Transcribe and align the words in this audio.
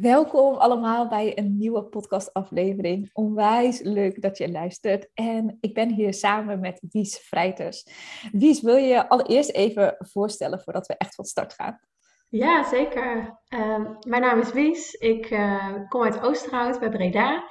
Welkom 0.00 0.54
allemaal 0.54 1.08
bij 1.08 1.38
een 1.38 1.56
nieuwe 1.56 1.84
podcastaflevering. 1.84 3.10
Onwijs 3.12 3.80
leuk 3.80 4.22
dat 4.22 4.38
je 4.38 4.50
luistert. 4.50 5.10
En 5.14 5.58
ik 5.60 5.74
ben 5.74 5.92
hier 5.92 6.14
samen 6.14 6.60
met 6.60 6.82
Wies 6.90 7.18
Vrijters. 7.18 7.86
Wies, 8.32 8.62
wil 8.62 8.76
je 8.76 8.86
je 8.86 9.08
allereerst 9.08 9.50
even 9.50 9.96
voorstellen 9.98 10.60
voordat 10.60 10.86
we 10.86 10.96
echt 10.96 11.14
van 11.14 11.24
start 11.24 11.52
gaan? 11.52 11.80
Ja, 12.28 12.68
zeker. 12.68 13.40
Ehm, 13.48 13.84
mijn 14.00 14.22
naam 14.22 14.40
is 14.40 14.52
Wies. 14.52 14.92
Ik 14.92 15.30
uh, 15.30 15.74
kom 15.88 16.02
uit 16.02 16.20
Oosterhout 16.22 16.80
bij 16.80 16.90
Breda. 16.90 17.44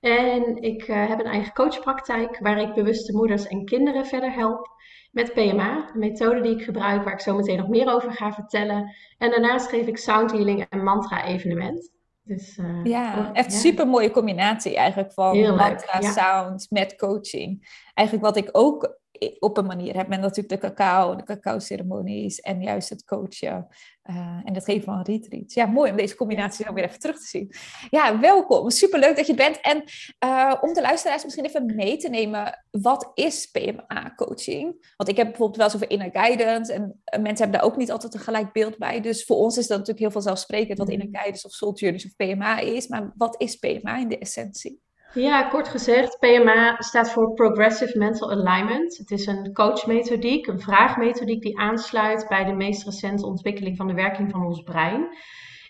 En 0.00 0.56
ik 0.56 0.88
uh, 0.88 1.08
heb 1.08 1.18
een 1.18 1.26
eigen 1.32 1.52
coachpraktijk 1.52 2.38
waar 2.38 2.58
ik 2.58 2.74
bewuste 2.74 3.16
moeders 3.16 3.46
en 3.46 3.64
kinderen 3.64 4.06
verder 4.06 4.32
help 4.32 4.68
met 5.16 5.32
PMA, 5.32 5.90
een 5.92 5.98
methode 5.98 6.40
die 6.40 6.56
ik 6.56 6.64
gebruik, 6.64 7.04
waar 7.04 7.12
ik 7.12 7.20
zo 7.20 7.36
meteen 7.36 7.56
nog 7.56 7.68
meer 7.68 7.92
over 7.94 8.12
ga 8.12 8.32
vertellen. 8.32 8.94
En 9.18 9.30
daarnaast 9.30 9.68
geef 9.68 9.86
ik 9.86 9.96
sound 9.96 10.32
healing 10.32 10.66
en 10.68 10.82
mantra 10.82 11.24
evenement. 11.24 11.92
Dus, 12.22 12.56
uh, 12.56 12.84
ja, 12.84 13.32
echt 13.32 13.52
ja. 13.52 13.58
super 13.58 13.86
mooie 13.86 14.10
combinatie 14.10 14.76
eigenlijk 14.76 15.12
van 15.12 15.38
mantra, 15.38 16.00
ja. 16.00 16.10
sound 16.10 16.66
met 16.70 16.96
coaching. 16.96 17.68
Eigenlijk 17.94 18.26
wat 18.26 18.36
ik 18.36 18.48
ook 18.52 18.98
op 19.38 19.56
een 19.56 19.66
manier 19.66 19.96
heb 19.96 20.08
met 20.08 20.20
natuurlijk 20.20 20.48
de 20.48 20.68
cacao, 20.68 21.16
de 21.16 21.24
cacao 21.24 21.58
ceremonies 21.58 22.40
en 22.40 22.62
juist 22.62 22.88
het 22.88 23.04
coachen 23.04 23.66
uh, 24.10 24.40
en 24.44 24.54
het 24.54 24.64
geven 24.64 24.84
van 24.84 25.02
retreats. 25.02 25.54
Ja, 25.54 25.66
mooi 25.66 25.90
om 25.90 25.96
deze 25.96 26.16
combinatie 26.16 26.64
zo 26.64 26.72
weer 26.72 26.84
even 26.84 26.98
terug 26.98 27.18
te 27.18 27.26
zien. 27.26 27.52
Ja, 27.90 28.20
welkom. 28.20 28.70
Super 28.70 28.98
leuk 28.98 29.16
dat 29.16 29.26
je 29.26 29.34
bent. 29.34 29.60
En 29.60 29.84
uh, 30.24 30.54
om 30.60 30.72
de 30.72 30.80
luisteraars 30.80 31.24
misschien 31.24 31.44
even 31.44 31.74
mee 31.74 31.96
te 31.96 32.08
nemen, 32.08 32.64
wat 32.70 33.10
is 33.14 33.46
PMA-coaching? 33.46 34.92
Want 34.96 35.08
ik 35.08 35.16
heb 35.16 35.26
bijvoorbeeld 35.26 35.56
wel 35.56 35.66
eens 35.66 35.74
over 35.74 35.90
inner 35.90 36.10
guidance 36.12 36.72
en 36.72 37.00
mensen 37.22 37.42
hebben 37.42 37.52
daar 37.52 37.70
ook 37.70 37.76
niet 37.76 37.90
altijd 37.90 38.14
een 38.14 38.20
gelijk 38.20 38.52
beeld 38.52 38.78
bij. 38.78 39.00
Dus 39.00 39.24
voor 39.24 39.36
ons 39.36 39.58
is 39.58 39.66
dat 39.66 39.78
natuurlijk 39.78 40.04
heel 40.04 40.10
veel 40.10 40.20
zelfsprekend 40.20 40.78
wat 40.78 40.88
inner 40.88 41.08
guidance 41.12 41.46
of 41.46 41.52
soul 41.52 41.74
journeys 41.74 42.06
of 42.06 42.16
PMA 42.16 42.58
is. 42.58 42.88
Maar 42.88 43.12
wat 43.16 43.40
is 43.40 43.56
PMA 43.56 43.98
in 43.98 44.08
de 44.08 44.18
essentie? 44.18 44.84
Ja, 45.12 45.42
kort 45.42 45.68
gezegd, 45.68 46.18
PMA 46.18 46.76
staat 46.78 47.10
voor 47.10 47.34
Progressive 47.34 47.98
Mental 47.98 48.30
Alignment. 48.30 48.96
Het 48.96 49.10
is 49.10 49.26
een 49.26 49.52
coachmethodiek, 49.52 50.46
een 50.46 50.60
vraagmethodiek 50.60 51.42
die 51.42 51.58
aansluit 51.58 52.26
bij 52.28 52.44
de 52.44 52.52
meest 52.52 52.84
recente 52.84 53.26
ontwikkeling 53.26 53.76
van 53.76 53.86
de 53.86 53.94
werking 53.94 54.30
van 54.30 54.46
ons 54.46 54.62
brein. 54.62 55.16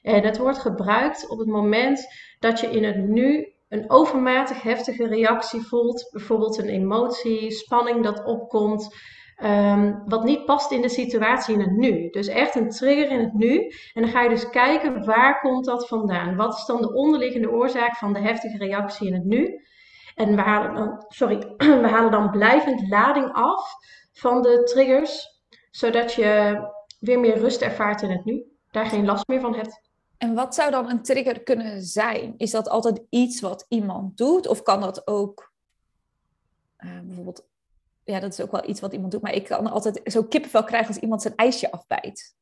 En 0.02 0.22
het 0.22 0.38
wordt 0.38 0.58
gebruikt 0.58 1.28
op 1.28 1.38
het 1.38 1.48
moment 1.48 2.06
dat 2.38 2.60
je 2.60 2.66
in 2.66 2.84
het 2.84 3.08
nu 3.08 3.52
een 3.68 3.90
overmatig 3.90 4.62
heftige 4.62 5.06
reactie 5.06 5.60
voelt, 5.60 6.08
bijvoorbeeld 6.12 6.58
een 6.58 6.68
emotie, 6.68 7.50
spanning 7.50 8.04
dat 8.04 8.24
opkomt, 8.24 8.96
Um, 9.42 10.02
wat 10.06 10.24
niet 10.24 10.44
past 10.44 10.70
in 10.70 10.82
de 10.82 10.88
situatie 10.88 11.54
in 11.54 11.60
het 11.60 11.76
nu. 11.76 12.10
Dus 12.10 12.26
echt 12.26 12.54
een 12.54 12.70
trigger 12.70 13.10
in 13.10 13.20
het 13.20 13.34
nu. 13.34 13.72
En 13.92 14.02
dan 14.02 14.10
ga 14.10 14.22
je 14.22 14.28
dus 14.28 14.50
kijken 14.50 15.04
waar 15.04 15.40
komt 15.40 15.64
dat 15.64 15.88
vandaan? 15.88 16.36
Wat 16.36 16.54
is 16.54 16.64
dan 16.64 16.80
de 16.80 16.92
onderliggende 16.92 17.50
oorzaak 17.50 17.96
van 17.96 18.12
de 18.12 18.20
heftige 18.20 18.56
reactie 18.56 19.06
in 19.06 19.14
het 19.14 19.24
nu? 19.24 19.60
En 20.14 20.36
we 20.36 20.42
halen 20.42 20.74
dan, 20.74 21.04
sorry, 21.08 21.54
we 21.82 21.88
halen 21.88 22.10
dan 22.10 22.30
blijvend 22.30 22.88
lading 22.88 23.32
af 23.32 23.72
van 24.12 24.42
de 24.42 24.62
triggers, 24.62 25.40
zodat 25.70 26.12
je 26.12 26.60
weer 27.00 27.20
meer 27.20 27.38
rust 27.38 27.60
ervaart 27.60 28.02
in 28.02 28.10
het 28.10 28.24
nu. 28.24 28.44
Daar 28.70 28.86
geen 28.86 29.04
last 29.04 29.26
meer 29.28 29.40
van 29.40 29.54
hebt. 29.54 29.80
En 30.18 30.34
wat 30.34 30.54
zou 30.54 30.70
dan 30.70 30.90
een 30.90 31.02
trigger 31.02 31.42
kunnen 31.42 31.82
zijn? 31.82 32.34
Is 32.36 32.50
dat 32.50 32.68
altijd 32.68 33.02
iets 33.10 33.40
wat 33.40 33.66
iemand 33.68 34.16
doet? 34.16 34.46
Of 34.46 34.62
kan 34.62 34.80
dat 34.80 35.06
ook 35.06 35.52
uh, 36.78 37.00
bijvoorbeeld 37.00 37.46
ja, 38.06 38.20
dat 38.20 38.32
is 38.32 38.40
ook 38.40 38.50
wel 38.50 38.68
iets 38.68 38.80
wat 38.80 38.92
iemand 38.92 39.12
doet. 39.12 39.22
Maar 39.22 39.34
ik 39.34 39.44
kan 39.44 39.70
altijd 39.70 40.00
zo 40.04 40.22
kippenvel 40.22 40.64
krijgen 40.64 40.88
als 40.88 40.98
iemand 40.98 41.22
zijn 41.22 41.34
ijsje 41.36 41.70
afbijt. 41.70 42.34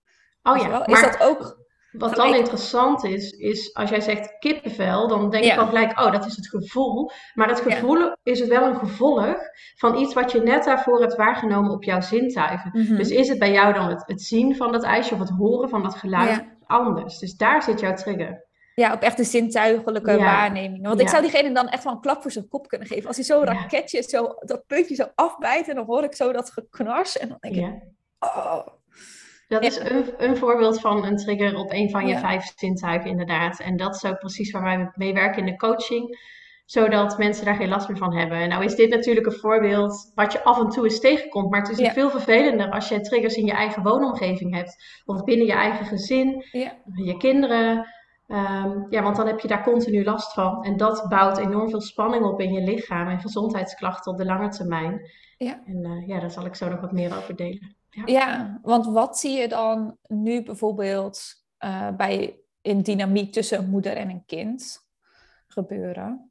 Oh 0.43 0.57
ja, 0.57 0.87
is 0.87 1.01
dat 1.01 1.23
ook... 1.23 1.63
Wat 1.93 2.15
dan 2.15 2.35
interessant 2.35 3.05
is, 3.05 3.31
is 3.31 3.75
als 3.75 3.91
jij 3.91 4.01
zegt 4.01 4.39
kippenvel, 4.39 5.09
dan 5.09 5.31
denk 5.31 5.45
je 5.45 5.57
al 5.57 5.67
gelijk, 5.67 6.01
oh, 6.01 6.13
dat 6.13 6.27
is 6.27 6.37
het 6.37 6.49
gevoel. 6.49 7.11
Maar 7.35 7.49
het 7.49 7.61
gevoel 7.61 7.99
ja. 7.99 8.17
is 8.23 8.41
het 8.41 8.49
wel 8.49 8.63
een 8.63 8.77
gevolg 8.77 9.37
van 9.77 9.99
iets 9.99 10.15
wat 10.15 10.33
je 10.33 10.41
net 10.41 10.65
daarvoor 10.65 11.01
hebt 11.01 11.17
waargenomen 11.17 11.71
op 11.71 11.85
jouw 11.85 12.01
zintuigen. 12.01 12.71
Mm 12.75 12.87
-hmm. 12.87 12.97
Dus 12.97 13.11
is 13.11 13.29
het 13.29 13.39
bij 13.39 13.53
jou 13.53 13.73
dan 13.73 13.89
het, 13.89 14.03
het, 14.07 14.23
zien 14.23 14.57
van 14.57 14.73
dat 14.73 14.83
ijsje 14.83 15.15
of 15.15 15.21
het 15.21 15.29
horen 15.29 15.69
van 15.69 15.83
dat 15.83 15.95
geluid 15.95 16.37
ja. 16.37 16.57
anders? 16.67 17.19
Dus 17.19 17.37
daar 17.37 17.63
zit 17.63 17.81
jouw 17.81 17.95
trigger. 17.95 18.45
Ja, 18.75 18.93
op 18.93 19.01
echt 19.01 19.17
de 19.17 19.25
zintuigelijke 19.25 20.11
ja. 20.11 20.19
waarneming. 20.19 20.83
Want 20.83 20.99
ja. 20.99 21.05
ik 21.05 21.09
zou 21.09 21.23
diegene 21.23 21.53
dan 21.53 21.69
echt 21.69 21.85
wel 21.85 21.93
een 21.93 22.01
klap 22.01 22.23
voor 22.23 22.31
zijn 22.31 22.49
kop 22.49 22.69
kunnen 22.69 22.89
geven. 22.89 23.07
Als 23.07 23.17
hij 23.17 23.25
zo'n 23.25 23.45
raketje, 23.45 24.03
zo, 24.03 24.35
dat 24.39 24.67
puntje 24.67 24.95
zo 24.95 25.07
afbijt 25.15 25.69
en 25.69 25.75
dan 25.75 25.85
hoor 25.85 26.03
ik 26.03 26.15
zo 26.15 26.33
dat 26.33 26.51
geknars. 26.51 27.19
En 27.19 27.29
dan 27.29 27.37
denk 27.41 27.55
ik, 27.55 27.83
oh. 28.19 28.67
Dat 29.49 29.65
is 29.65 29.79
een, 29.79 30.15
een 30.17 30.37
voorbeeld 30.37 30.81
van 30.81 31.05
een 31.05 31.17
trigger 31.17 31.57
op 31.57 31.73
een 31.73 31.91
van 31.91 32.07
je 32.07 32.19
vijf 32.19 32.53
zintuigen 32.57 33.11
inderdaad. 33.11 33.61
En 33.61 33.77
dat 33.77 33.95
is 33.95 34.05
ook 34.05 34.19
precies 34.19 34.51
waar 34.51 34.63
wij 34.63 34.91
mee 34.95 35.13
werken 35.13 35.39
in 35.39 35.53
de 35.53 35.57
coaching. 35.57 36.33
Zodat 36.65 37.19
mensen 37.19 37.45
daar 37.45 37.55
geen 37.55 37.69
last 37.69 37.89
meer 37.89 37.97
van 37.97 38.17
hebben. 38.17 38.39
En 38.39 38.49
nou 38.49 38.65
is 38.65 38.75
dit 38.75 38.91
natuurlijk 38.91 39.27
een 39.27 39.33
voorbeeld 39.33 40.13
wat 40.15 40.33
je 40.33 40.43
af 40.43 40.59
en 40.59 40.69
toe 40.69 40.85
eens 40.85 41.01
tegenkomt. 41.01 41.51
Maar 41.51 41.61
het 41.61 41.79
is 41.79 41.93
veel 41.93 42.11
vervelender 42.11 42.71
als 42.71 42.89
je 42.89 43.01
triggers 43.01 43.37
in 43.37 43.47
je 43.47 43.53
eigen 43.53 43.83
woonomgeving 43.83 44.55
hebt. 44.55 45.03
Of 45.05 45.25
binnen 45.25 45.47
je 45.47 45.53
eigen 45.53 45.87
gezin, 45.87 46.45
je 46.95 47.17
kinderen. 47.19 47.87
Um, 48.35 48.87
ja, 48.89 49.03
want 49.03 49.17
dan 49.17 49.27
heb 49.27 49.41
je 49.41 49.49
daar 49.49 49.63
continu 49.63 50.05
last 50.05 50.33
van. 50.33 50.65
En 50.65 50.77
dat 50.77 51.07
bouwt 51.09 51.39
enorm 51.39 51.71
veel 51.71 51.81
spanning 51.81 52.25
op 52.25 52.41
in 52.41 52.53
je 52.53 52.61
lichaam 52.61 53.09
en 53.09 53.21
gezondheidsklachten 53.21 54.13
op 54.13 54.19
de 54.19 54.25
lange 54.25 54.49
termijn. 54.49 55.11
Ja. 55.39 55.63
En 55.65 55.85
uh, 55.85 56.09
ja, 56.09 56.21
daar 56.21 56.31
zal 56.31 56.47
ik 56.47 56.55
zo 56.55 56.69
nog 56.69 56.81
wat 56.81 56.93
meer 56.93 57.17
over 57.17 57.37
delen. 57.37 57.77
Ja, 57.91 58.03
ja 58.07 58.59
want 58.63 58.87
wat 58.87 59.19
zie 59.19 59.39
je 59.39 59.49
dan 59.49 59.97
nu 60.07 60.43
bijvoorbeeld 60.43 61.23
uh, 61.65 61.89
bij 61.97 62.39
in 62.63 62.83
dynamiek 62.83 63.33
tussen 63.33 63.59
een 63.59 63.71
moeder 63.71 63.97
en 63.97 64.11
een 64.11 64.25
kind 64.27 64.79
gebeuren? 65.47 66.31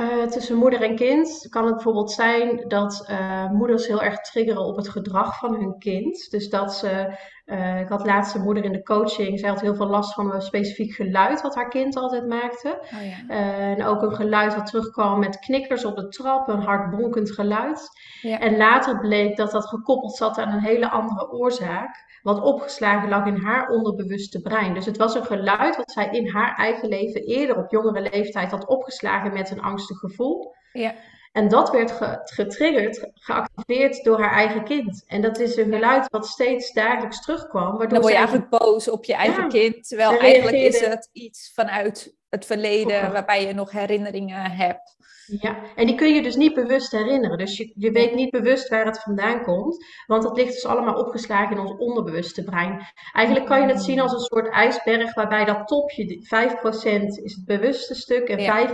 Uh, 0.00 0.24
tussen 0.24 0.56
moeder 0.56 0.82
en 0.82 0.96
kind 0.96 1.46
kan 1.48 1.64
het 1.64 1.74
bijvoorbeeld 1.74 2.12
zijn 2.12 2.64
dat 2.68 3.06
uh, 3.10 3.50
moeders 3.50 3.86
heel 3.86 4.02
erg 4.02 4.20
triggeren 4.20 4.64
op 4.64 4.76
het 4.76 4.88
gedrag 4.88 5.38
van 5.38 5.54
hun 5.54 5.78
kind. 5.78 6.30
Dus 6.30 6.48
dat 6.48 6.74
ze, 6.74 7.18
uh, 7.46 7.80
ik 7.80 7.88
had 7.88 8.06
laatst 8.06 8.34
een 8.34 8.42
moeder 8.42 8.64
in 8.64 8.72
de 8.72 8.82
coaching, 8.82 9.38
zij 9.38 9.48
had 9.48 9.60
heel 9.60 9.74
veel 9.74 9.86
last 9.86 10.14
van 10.14 10.34
een 10.34 10.42
specifiek 10.42 10.92
geluid 10.92 11.42
wat 11.42 11.54
haar 11.54 11.68
kind 11.68 11.96
altijd 11.96 12.26
maakte. 12.26 12.82
Oh 12.94 13.06
ja. 13.06 13.34
en 13.34 13.84
ook 13.84 14.02
een 14.02 14.14
geluid 14.14 14.54
wat 14.54 14.66
terugkwam 14.66 15.18
met 15.18 15.38
knikkers 15.38 15.84
op 15.84 15.96
de 15.96 16.08
trap, 16.08 16.48
een 16.48 16.62
hard 16.62 16.96
bonkend 16.96 17.30
geluid. 17.30 17.88
Ja. 18.22 18.38
En 18.38 18.56
later 18.56 18.98
bleek 18.98 19.36
dat 19.36 19.50
dat 19.50 19.66
gekoppeld 19.66 20.16
zat 20.16 20.38
aan 20.38 20.52
een 20.52 20.64
hele 20.64 20.90
andere 20.90 21.30
oorzaak 21.30 22.09
wat 22.22 22.42
opgeslagen 22.42 23.08
lag 23.08 23.26
in 23.26 23.36
haar 23.36 23.68
onderbewuste 23.68 24.40
brein. 24.40 24.74
Dus 24.74 24.86
het 24.86 24.96
was 24.96 25.14
een 25.14 25.24
geluid 25.24 25.76
wat 25.76 25.90
zij 25.90 26.08
in 26.10 26.28
haar 26.28 26.56
eigen 26.56 26.88
leven 26.88 27.26
eerder 27.26 27.56
op 27.56 27.70
jongere 27.70 28.08
leeftijd 28.10 28.50
had 28.50 28.66
opgeslagen 28.66 29.32
met 29.32 29.50
een 29.50 29.60
angstig 29.60 29.98
gevoel. 29.98 30.54
Ja. 30.72 30.94
En 31.32 31.48
dat 31.48 31.70
werd 31.70 31.92
getriggerd, 32.24 33.10
geactiveerd 33.14 34.04
door 34.04 34.20
haar 34.20 34.32
eigen 34.32 34.64
kind. 34.64 35.04
En 35.06 35.22
dat 35.22 35.38
is 35.38 35.56
een 35.56 35.72
geluid 35.72 36.08
wat 36.08 36.26
steeds 36.26 36.72
dagelijks 36.72 37.22
terugkwam. 37.22 37.68
Waardoor 37.68 37.88
Dan 37.88 38.00
word 38.00 38.12
je 38.12 38.18
eigenlijk 38.18 38.48
boos 38.48 38.90
op 38.90 39.04
je 39.04 39.14
eigen 39.14 39.42
ja, 39.42 39.48
kind. 39.48 39.88
Terwijl 39.88 40.18
eigenlijk 40.18 40.56
is 40.56 40.80
het 40.80 41.08
iets 41.12 41.52
vanuit 41.54 42.18
het 42.30 42.46
verleden 42.46 43.12
waarbij 43.12 43.46
je 43.46 43.54
nog 43.54 43.70
herinneringen 43.70 44.50
hebt. 44.50 44.96
Ja, 45.40 45.56
en 45.74 45.86
die 45.86 45.94
kun 45.94 46.14
je 46.14 46.22
dus 46.22 46.36
niet 46.36 46.54
bewust 46.54 46.92
herinneren. 46.92 47.38
Dus 47.38 47.56
je, 47.56 47.72
je 47.74 47.90
weet 47.90 48.14
niet 48.14 48.30
bewust 48.30 48.68
waar 48.68 48.84
het 48.84 49.00
vandaan 49.00 49.42
komt. 49.42 49.84
Want 50.06 50.22
dat 50.22 50.36
ligt 50.36 50.52
dus 50.52 50.66
allemaal 50.66 50.94
opgeslagen 50.94 51.56
in 51.56 51.62
ons 51.62 51.78
onderbewuste 51.78 52.44
brein. 52.44 52.86
Eigenlijk 53.12 53.46
kan 53.46 53.60
je 53.60 53.66
het 53.66 53.82
zien 53.82 54.00
als 54.00 54.12
een 54.12 54.18
soort 54.18 54.48
ijsberg 54.48 55.14
waarbij 55.14 55.44
dat 55.44 55.66
topje, 55.66 56.04
5% 56.04 57.22
is 57.22 57.34
het 57.34 57.44
bewuste 57.44 57.94
stuk 57.94 58.28
en 58.28 58.40
ja. 58.40 58.68
95% 58.68 58.72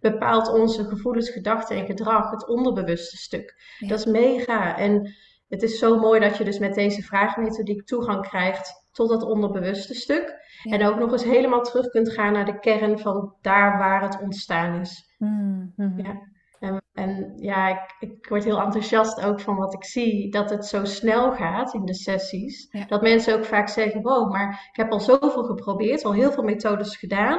bepaalt 0.00 0.52
onze 0.52 0.84
gevoelens, 0.84 1.30
gedachten 1.30 1.76
en 1.76 1.86
gedrag, 1.86 2.30
het 2.30 2.48
onderbewuste 2.48 3.16
stuk. 3.16 3.54
Ja. 3.78 3.88
Dat 3.88 3.98
is 3.98 4.04
mega. 4.04 4.78
En 4.78 5.14
het 5.48 5.62
is 5.62 5.78
zo 5.78 5.98
mooi 5.98 6.20
dat 6.20 6.36
je 6.36 6.44
dus 6.44 6.58
met 6.58 6.74
deze 6.74 7.02
vraagmethodiek 7.02 7.86
toegang 7.86 8.28
krijgt 8.28 8.85
tot 8.96 9.08
dat 9.08 9.22
onderbewuste 9.22 9.94
stuk. 9.94 10.34
Ja. 10.62 10.72
En 10.78 10.86
ook 10.86 10.98
nog 10.98 11.12
eens 11.12 11.24
helemaal 11.24 11.62
terug 11.62 11.88
kunt 11.88 12.12
gaan 12.12 12.32
naar 12.32 12.44
de 12.44 12.58
kern 12.58 12.98
van 12.98 13.34
daar 13.40 13.78
waar 13.78 14.02
het 14.02 14.20
ontstaan 14.20 14.80
is. 14.80 15.14
Mm 15.18 15.72
-hmm. 15.76 15.98
Ja. 15.98 16.34
En, 16.58 16.82
en, 16.92 17.32
ja, 17.36 17.68
ik, 17.68 17.96
ik, 17.98 18.28
word 18.28 18.44
heel 18.44 18.60
enthousiast 18.60 19.24
ook 19.24 19.40
van 19.40 19.56
wat 19.56 19.74
ik 19.74 19.84
zie, 19.84 20.30
dat 20.30 20.50
het 20.50 20.66
zo 20.66 20.84
snel 20.84 21.32
gaat 21.32 21.74
in 21.74 21.84
de 21.84 21.94
sessies. 21.94 22.68
Ja. 22.70 22.84
Dat 22.86 23.02
mensen 23.02 23.36
ook 23.36 23.44
vaak 23.44 23.68
zeggen, 23.68 24.02
wow, 24.02 24.32
maar 24.32 24.68
ik 24.70 24.76
heb 24.76 24.92
al 24.92 25.00
zoveel 25.00 25.44
geprobeerd, 25.44 26.04
al 26.04 26.12
heel 26.12 26.32
veel 26.32 26.42
methodes 26.42 26.96
gedaan. 26.96 27.38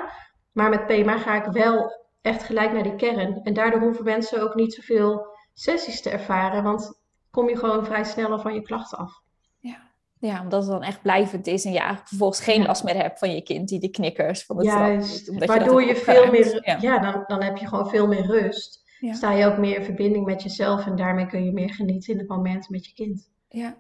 Maar 0.54 0.70
met 0.70 0.86
PMA 0.86 1.18
ga 1.18 1.46
ik 1.46 1.52
wel 1.52 1.92
echt 2.22 2.44
gelijk 2.44 2.72
naar 2.74 2.84
die 2.84 2.96
kern. 2.96 3.42
En 3.44 3.54
daardoor 3.54 3.82
hoeven 3.82 4.04
mensen 4.04 4.42
ook 4.42 4.56
niet 4.56 4.74
zoveel 4.74 5.26
sessies 5.54 6.02
te 6.02 6.10
ervaren, 6.10 6.64
want 6.64 7.02
kom 7.32 7.50
je 7.50 7.58
gewoon 7.58 7.86
vrij 7.86 8.04
snel 8.04 8.40
van 8.40 8.54
je 8.54 8.62
klachten 8.62 8.98
af. 8.98 9.22
Ja, 9.60 9.92
omdat 10.20 10.62
het 10.62 10.72
dan 10.72 10.84
echt 10.84 11.02
blijvend 11.02 11.48
is 11.48 11.66
en 11.66 11.72
je 11.72 11.78
eigenlijk 11.78 12.08
vervolgens 12.08 12.40
geen 12.40 12.64
last 12.64 12.84
meer 12.84 12.96
hebt 12.96 13.20
van 13.20 13.36
je 13.36 13.42
kind 13.42 13.70
die 13.70 13.80
de 13.80 13.90
knikkers 13.90 14.46
van 14.46 14.58
de 14.58 14.64
Juist, 14.64 15.26
doet. 15.26 15.46
Waardoor 15.46 15.82
je, 15.82 15.88
je 15.88 15.96
veel 15.96 16.32
meer, 16.32 16.62
ja, 16.66 16.78
ja 16.82 17.00
dan, 17.00 17.24
dan 17.28 17.44
heb 17.44 17.58
je 17.58 17.68
gewoon 17.68 17.90
veel 17.90 18.08
meer 18.08 18.26
rust. 18.26 18.86
Sta 19.00 19.32
je 19.32 19.46
ook 19.46 19.58
meer 19.58 19.76
in 19.76 19.84
verbinding 19.84 20.26
met 20.26 20.44
jezelf 20.44 20.86
en 20.86 20.96
daarmee 20.96 21.26
kun 21.26 21.46
je 21.46 21.52
meer 21.52 21.74
genieten 21.74 22.14
in 22.14 22.20
het 22.20 22.28
moment 22.28 22.70
met 22.70 22.86
je 22.86 22.94
kind. 22.94 23.30
Ja, 23.48 23.78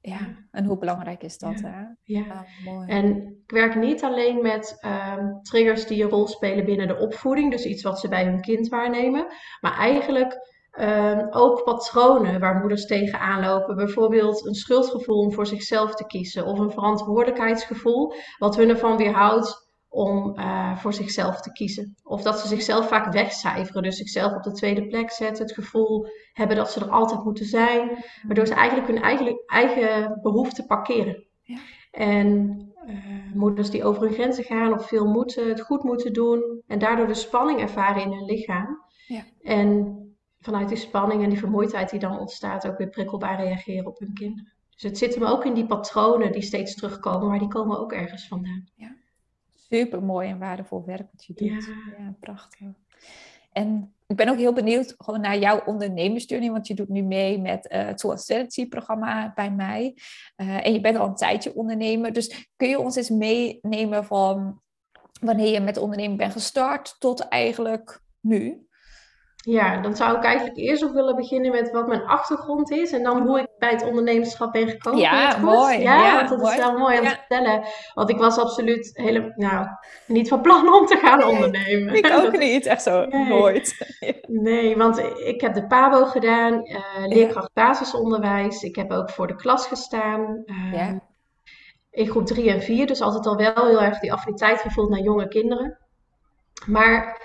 Ja, 0.00 0.18
en 0.50 0.64
hoe 0.64 0.78
belangrijk 0.78 1.22
is 1.22 1.38
dat? 1.38 1.60
Ja. 1.60 1.70
Hè? 1.70 2.12
Ja. 2.14 2.24
Ah, 2.28 2.64
mooi. 2.64 2.88
En 2.88 3.16
ik 3.46 3.50
werk 3.50 3.74
niet 3.74 4.02
alleen 4.02 4.42
met 4.42 4.76
ehm, 4.80 5.26
triggers 5.42 5.86
die 5.86 6.02
een 6.02 6.10
rol 6.10 6.26
spelen 6.26 6.64
binnen 6.64 6.88
de 6.88 6.98
opvoeding, 6.98 7.50
dus 7.50 7.64
iets 7.64 7.82
wat 7.82 8.00
ze 8.00 8.08
bij 8.08 8.24
hun 8.24 8.40
kind 8.40 8.68
waarnemen, 8.68 9.26
maar 9.60 9.76
eigenlijk 9.76 10.49
ehm, 10.70 11.26
ook 11.30 11.64
patronen 11.64 12.40
waar 12.40 12.60
moeders 12.60 12.86
tegenaan 12.86 13.44
lopen. 13.44 13.76
Bijvoorbeeld 13.76 14.46
een 14.46 14.54
schuldgevoel 14.54 15.18
om 15.18 15.32
voor 15.32 15.46
zichzelf 15.46 15.94
te 15.94 16.06
kiezen 16.06 16.46
of 16.46 16.58
een 16.58 16.70
verantwoordelijkheidsgevoel 16.70 18.14
wat 18.38 18.56
hun 18.56 18.68
ervan 18.68 18.96
weerhoudt 18.96 19.68
om 19.90 20.38
uh, 20.38 20.76
voor 20.76 20.92
zichzelf 20.92 21.40
te 21.40 21.52
kiezen. 21.52 21.96
Of 22.02 22.22
dat 22.22 22.38
ze 22.38 22.48
zichzelf 22.48 22.88
vaak 22.88 23.12
wegcijferen, 23.12 23.82
dus 23.82 23.96
zichzelf 23.96 24.34
op 24.34 24.42
de 24.42 24.52
tweede 24.52 24.86
plek 24.86 25.10
zetten, 25.10 25.44
het 25.44 25.54
gevoel 25.54 26.06
hebben 26.32 26.56
dat 26.56 26.70
ze 26.70 26.80
er 26.80 26.90
altijd 26.90 27.24
moeten 27.24 27.44
zijn, 27.44 28.04
waardoor 28.26 28.46
ze 28.46 28.54
eigenlijk 28.54 28.88
hun 28.88 29.02
eigen, 29.02 29.42
eigen 29.46 30.18
behoeften 30.22 30.66
parkeren. 30.66 31.26
Ja. 31.42 31.58
En 31.90 32.58
uh, 32.86 33.34
moeders 33.34 33.70
die 33.70 33.84
over 33.84 34.02
hun 34.02 34.12
grenzen 34.12 34.44
gaan 34.44 34.72
of 34.72 34.86
veel 34.86 35.06
moeten, 35.06 35.48
het 35.48 35.60
goed 35.60 35.82
moeten 35.82 36.12
doen 36.12 36.62
en 36.66 36.78
daardoor 36.78 37.06
de 37.06 37.14
spanning 37.14 37.60
ervaren 37.60 38.02
in 38.02 38.12
hun 38.12 38.24
lichaam. 38.24 38.78
Ja. 39.06 39.22
En 39.42 39.99
vanuit 40.40 40.68
die 40.68 40.76
spanning 40.76 41.22
en 41.22 41.30
die 41.30 41.38
vermoeidheid 41.38 41.90
die 41.90 42.00
dan 42.00 42.18
ontstaat 42.18 42.66
ook 42.66 42.78
weer 42.78 42.88
prikkelbaar 42.88 43.44
reageren 43.44 43.86
op 43.86 43.98
hun 43.98 44.14
kinderen. 44.14 44.52
Dus 44.70 44.82
het 44.82 44.98
zit 44.98 45.14
hem 45.14 45.24
ook 45.24 45.44
in 45.44 45.54
die 45.54 45.66
patronen 45.66 46.32
die 46.32 46.42
steeds 46.42 46.74
terugkomen, 46.74 47.28
maar 47.28 47.38
die 47.38 47.48
komen 47.48 47.78
ook 47.78 47.92
ergens 47.92 48.28
vandaan. 48.28 48.68
Ja 48.74 48.96
super 49.70 50.02
mooi 50.02 50.28
en 50.28 50.38
waardevol 50.38 50.84
werk 50.84 51.08
wat 51.12 51.24
je 51.24 51.32
doet. 51.34 51.64
Ja. 51.64 51.74
ja. 51.98 52.14
prachtig. 52.20 52.60
En 53.52 53.94
ik 54.06 54.16
ben 54.16 54.28
ook 54.28 54.36
heel 54.36 54.52
benieuwd 54.52 54.94
gewoon 54.98 55.20
naar 55.20 55.38
jouw 55.38 55.62
ondernemersjourney, 55.64 56.50
want 56.50 56.66
je 56.66 56.74
doet 56.74 56.88
nu 56.88 57.02
mee 57.02 57.40
met 57.40 57.72
uh, 57.72 57.86
het 57.86 58.00
Soul 58.00 58.16
Strategy 58.16 58.68
programma 58.68 59.32
bij 59.34 59.50
mij. 59.50 59.96
Uh, 60.36 60.66
en 60.66 60.72
je 60.72 60.80
bent 60.80 60.96
al 60.96 61.06
een 61.06 61.14
tijdje 61.14 61.54
ondernemer. 61.54 62.12
Dus 62.12 62.48
kun 62.56 62.68
je 62.68 62.78
ons 62.78 62.96
eens 62.96 63.08
meenemen 63.08 64.04
van 64.04 64.60
wanneer 65.20 65.52
je 65.52 65.60
met 65.60 65.76
ondernemen 65.76 66.16
bent 66.16 66.32
gestart 66.32 66.96
tot 66.98 67.20
eigenlijk 67.20 68.02
nu? 68.20 68.68
Ja, 69.42 69.80
dan 69.80 69.96
zou 69.96 70.16
ik 70.16 70.24
eigenlijk 70.24 70.56
eerst 70.56 70.82
nog 70.82 70.92
willen 70.92 71.16
beginnen 71.16 71.50
met 71.50 71.70
wat 71.70 71.86
mijn 71.86 72.04
achtergrond 72.04 72.70
is 72.70 72.92
en 72.92 73.02
dan 73.02 73.26
hoe 73.26 73.40
ik 73.40 73.46
bij 73.58 73.70
het 73.70 73.84
ondernemerschap 73.84 74.52
ben 74.52 74.68
gekomen. 74.68 75.00
Ja, 75.00 75.36
mooi. 75.36 75.78
Ja, 75.78 76.04
ja, 76.04 76.16
want 76.16 76.28
dat 76.28 76.38
mooi. 76.38 76.52
is 76.52 76.58
wel 76.58 76.78
mooi 76.78 76.98
om 76.98 77.04
te 77.04 77.10
vertellen. 77.10 77.64
Want 77.94 78.10
ik 78.10 78.18
was 78.18 78.38
absoluut 78.38 78.90
helemaal, 78.92 79.32
nou, 79.34 79.66
niet 80.06 80.28
van 80.28 80.40
plan 80.40 80.74
om 80.74 80.86
te 80.86 80.96
gaan 80.96 81.18
nee, 81.18 81.28
ondernemen. 81.28 81.94
Ik 81.94 82.10
ook 82.12 82.38
niet, 82.48 82.66
echt 82.66 82.82
zo, 82.82 83.06
nee. 83.06 83.28
nooit. 83.28 83.96
Nee, 84.26 84.76
want 84.76 84.98
ik 85.24 85.40
heb 85.40 85.54
de 85.54 85.66
PABO 85.66 86.04
gedaan, 86.04 86.52
uh, 86.52 87.06
leerkracht 87.06 87.52
basisonderwijs. 87.52 88.62
Ik 88.62 88.76
heb 88.76 88.90
ook 88.90 89.10
voor 89.10 89.26
de 89.26 89.36
klas 89.36 89.66
gestaan. 89.66 90.42
Uh, 90.46 90.72
ja. 90.72 91.00
In 91.90 92.08
groep 92.08 92.26
3 92.26 92.50
en 92.50 92.62
4, 92.62 92.86
dus 92.86 93.00
altijd 93.00 93.26
al 93.26 93.36
wel 93.36 93.66
heel 93.66 93.82
erg 93.82 93.98
die 93.98 94.12
affiniteit 94.12 94.60
gevoeld 94.60 94.90
naar 94.90 95.00
jonge 95.00 95.28
kinderen. 95.28 95.78
Maar 96.66 97.19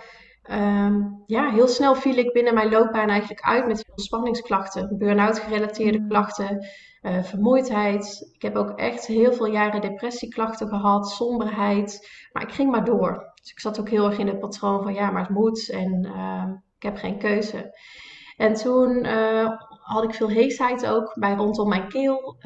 Um, 0.52 1.24
ja, 1.26 1.50
heel 1.50 1.68
snel 1.68 1.96
viel 1.96 2.18
ik 2.18 2.34
binnen 2.34 2.54
mijn 2.54 2.70
loopbaan 2.70 3.10
eigenlijk 3.10 3.42
uit 3.42 3.68
met 3.68 3.84
veel 3.86 4.00
spanningsklachten, 4.06 4.98
burn-out 4.98 5.40
gerelateerde 5.40 6.00
mm. 6.00 6.08
klachten, 6.08 6.68
uh, 7.02 7.24
vermoeidheid. 7.24 8.30
Ik 8.34 8.42
heb 8.42 8.56
ook 8.56 8.80
echt 8.80 9.06
heel 9.06 9.34
veel 9.34 9.46
jaren 9.46 9.82
depressieklachten 9.82 10.68
gehad, 10.68 11.10
somberheid, 11.10 12.10
maar 12.32 12.44
ik 12.44 12.52
ging 12.52 12.72
maar 12.72 12.86
door. 12.86 13.32
Dus 13.42 13.52
ik 13.52 13.60
zat 13.60 13.80
ook 13.80 13.90
heel 13.90 14.06
erg 14.06 14.18
in 14.18 14.28
het 14.28 14.40
patroon 14.40 14.84
van 14.84 14.94
ja, 14.94 15.12
maar 15.12 15.22
het 15.22 15.36
moet 15.36 15.70
en 15.70 16.06
uh, 16.16 16.44
ik 16.76 16.84
heb 16.84 16.98
geen 16.98 17.18
keuze. 17.18 17.78
En 18.38 18.54
toen 18.54 19.06
uh, 19.06 19.50
had 19.82 20.04
ik 20.04 20.14
veel 20.14 20.30
heesheid 20.30 20.88
ook 20.88 21.16
bij 21.20 21.34
rondom 21.34 21.70
mijn 21.70 21.88
keel. 21.88 22.38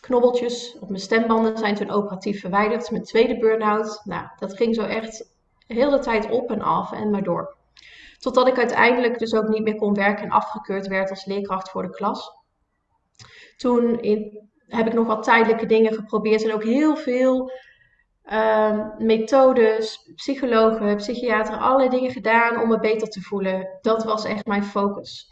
knobbeltjes 0.00 0.78
op 0.80 0.88
mijn 0.88 1.00
stembanden 1.00 1.58
zijn 1.58 1.74
toen 1.74 1.90
operatief 1.90 2.40
verwijderd. 2.40 2.90
Mijn 2.90 3.02
tweede 3.02 3.38
burn-out. 3.38 4.00
Nou, 4.04 4.26
dat 4.38 4.56
ging 4.56 4.74
zo 4.74 4.82
echt 4.82 5.38
de 5.70 5.76
hele 5.76 5.98
tijd 5.98 6.30
op 6.30 6.50
en 6.50 6.60
af 6.60 6.92
en 6.92 7.10
maar 7.10 7.22
door. 7.22 7.56
Totdat 8.18 8.48
ik 8.48 8.58
uiteindelijk 8.58 9.18
dus 9.18 9.34
ook 9.34 9.48
niet 9.48 9.62
meer 9.62 9.74
kon 9.74 9.94
werken 9.94 10.24
en 10.24 10.30
afgekeurd 10.30 10.86
werd 10.86 11.10
als 11.10 11.24
leerkracht 11.24 11.70
voor 11.70 11.82
de 11.82 11.90
klas. 11.90 12.30
Toen 13.56 13.88
heb 14.66 14.86
ik 14.86 14.92
nog 14.92 15.06
wat 15.06 15.22
tijdelijke 15.22 15.66
dingen 15.66 15.94
geprobeerd 15.94 16.44
en 16.44 16.52
ook 16.52 16.64
heel 16.64 16.96
veel 16.96 17.50
uh, 18.24 18.86
methodes, 18.98 20.12
psychologen, 20.14 20.96
psychiateren, 20.96 21.60
allerlei 21.60 21.88
dingen 21.88 22.10
gedaan 22.10 22.60
om 22.62 22.68
me 22.68 22.78
beter 22.78 23.08
te 23.08 23.20
voelen. 23.20 23.78
Dat 23.80 24.04
was 24.04 24.24
echt 24.24 24.46
mijn 24.46 24.64
focus. 24.64 25.28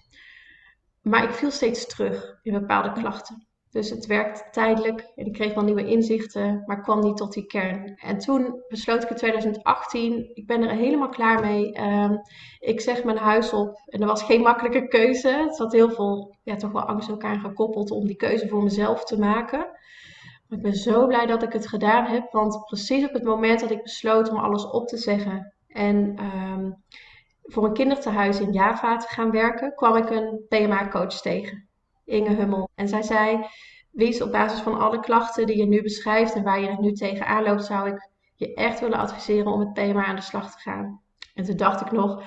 Maar 1.03 1.25
ik 1.25 1.31
viel 1.31 1.51
steeds 1.51 1.87
terug 1.87 2.39
in 2.43 2.53
bepaalde 2.53 2.93
klachten. 2.93 3.48
Dus 3.71 3.91
het 3.91 4.07
werkte 4.07 4.45
tijdelijk 4.51 5.13
en 5.17 5.27
ik 5.27 5.33
kreeg 5.33 5.55
wel 5.55 5.65
nieuwe 5.65 5.87
inzichten, 5.87 6.63
maar 6.67 6.81
kwam 6.81 7.01
niet 7.01 7.17
tot 7.17 7.33
die 7.33 7.47
kern. 7.47 7.97
En 7.97 8.19
toen 8.19 8.63
besloot 8.69 9.03
ik 9.03 9.11
in 9.11 9.17
2018, 9.17 10.31
ik 10.35 10.47
ben 10.47 10.63
er 10.63 10.75
helemaal 10.75 11.09
klaar 11.09 11.41
mee. 11.41 11.81
Um, 11.81 12.21
ik 12.59 12.81
zeg 12.81 13.05
mijn 13.05 13.17
huis 13.17 13.53
op 13.53 13.83
en 13.87 14.01
er 14.01 14.07
was 14.07 14.23
geen 14.23 14.41
makkelijke 14.41 14.89
keuze. 14.89 15.29
Het 15.29 15.57
zat 15.57 15.73
heel 15.73 15.91
veel, 15.91 16.37
ja, 16.43 16.57
toch 16.57 16.73
wel 16.73 16.83
angst 16.83 17.09
elkaar 17.09 17.39
gekoppeld 17.39 17.91
om 17.91 18.07
die 18.07 18.17
keuze 18.17 18.49
voor 18.49 18.63
mezelf 18.63 19.05
te 19.05 19.19
maken. 19.19 19.59
Maar 20.49 20.59
ik 20.59 20.63
ben 20.63 20.75
zo 20.75 21.07
blij 21.07 21.27
dat 21.27 21.43
ik 21.43 21.53
het 21.53 21.69
gedaan 21.69 22.05
heb, 22.05 22.33
want 22.33 22.65
precies 22.65 23.05
op 23.05 23.13
het 23.13 23.25
moment 23.25 23.61
dat 23.61 23.71
ik 23.71 23.83
besloot 23.83 24.31
om 24.31 24.37
alles 24.37 24.71
op 24.71 24.89
te 24.89 24.97
zeggen 24.97 25.53
en 25.69 26.19
um, 26.23 26.83
voor 27.43 27.65
een 27.65 27.73
kinderthuis 27.73 28.41
in 28.41 28.53
Java 28.53 28.97
te 28.97 29.07
gaan 29.09 29.31
werken, 29.31 29.75
kwam 29.75 29.97
ik 29.97 30.11
een 30.11 30.45
PMA-coach 30.49 31.21
tegen. 31.21 31.68
Inge 32.09 32.35
Hummel. 32.35 32.69
En 32.75 32.89
zij 32.89 33.03
zei, 33.03 33.47
Wies, 33.91 34.23
op 34.23 34.33
basis 34.33 34.61
van 34.61 34.79
alle 34.81 35.01
klachten 35.01 35.47
die 35.47 35.57
je 35.57 35.67
nu 35.67 35.83
beschrijft 35.83 36.35
en 36.35 36.43
waar 36.43 36.61
je 36.61 36.69
er 36.69 36.81
nu 36.81 36.93
tegenaan 36.93 37.43
loopt, 37.43 37.65
zou 37.65 37.89
ik 37.89 38.09
je 38.35 38.55
echt 38.55 38.81
willen 38.81 38.99
adviseren 38.99 39.53
om 39.53 39.61
het 39.61 39.75
thema 39.75 40.05
aan 40.05 40.17
de 40.17 40.23
slag 40.23 40.51
te 40.53 40.59
gaan. 40.59 41.01
En 41.35 41.45
toen 41.45 41.57
dacht 41.57 41.81
ik 41.81 41.93
nog, 41.93 42.23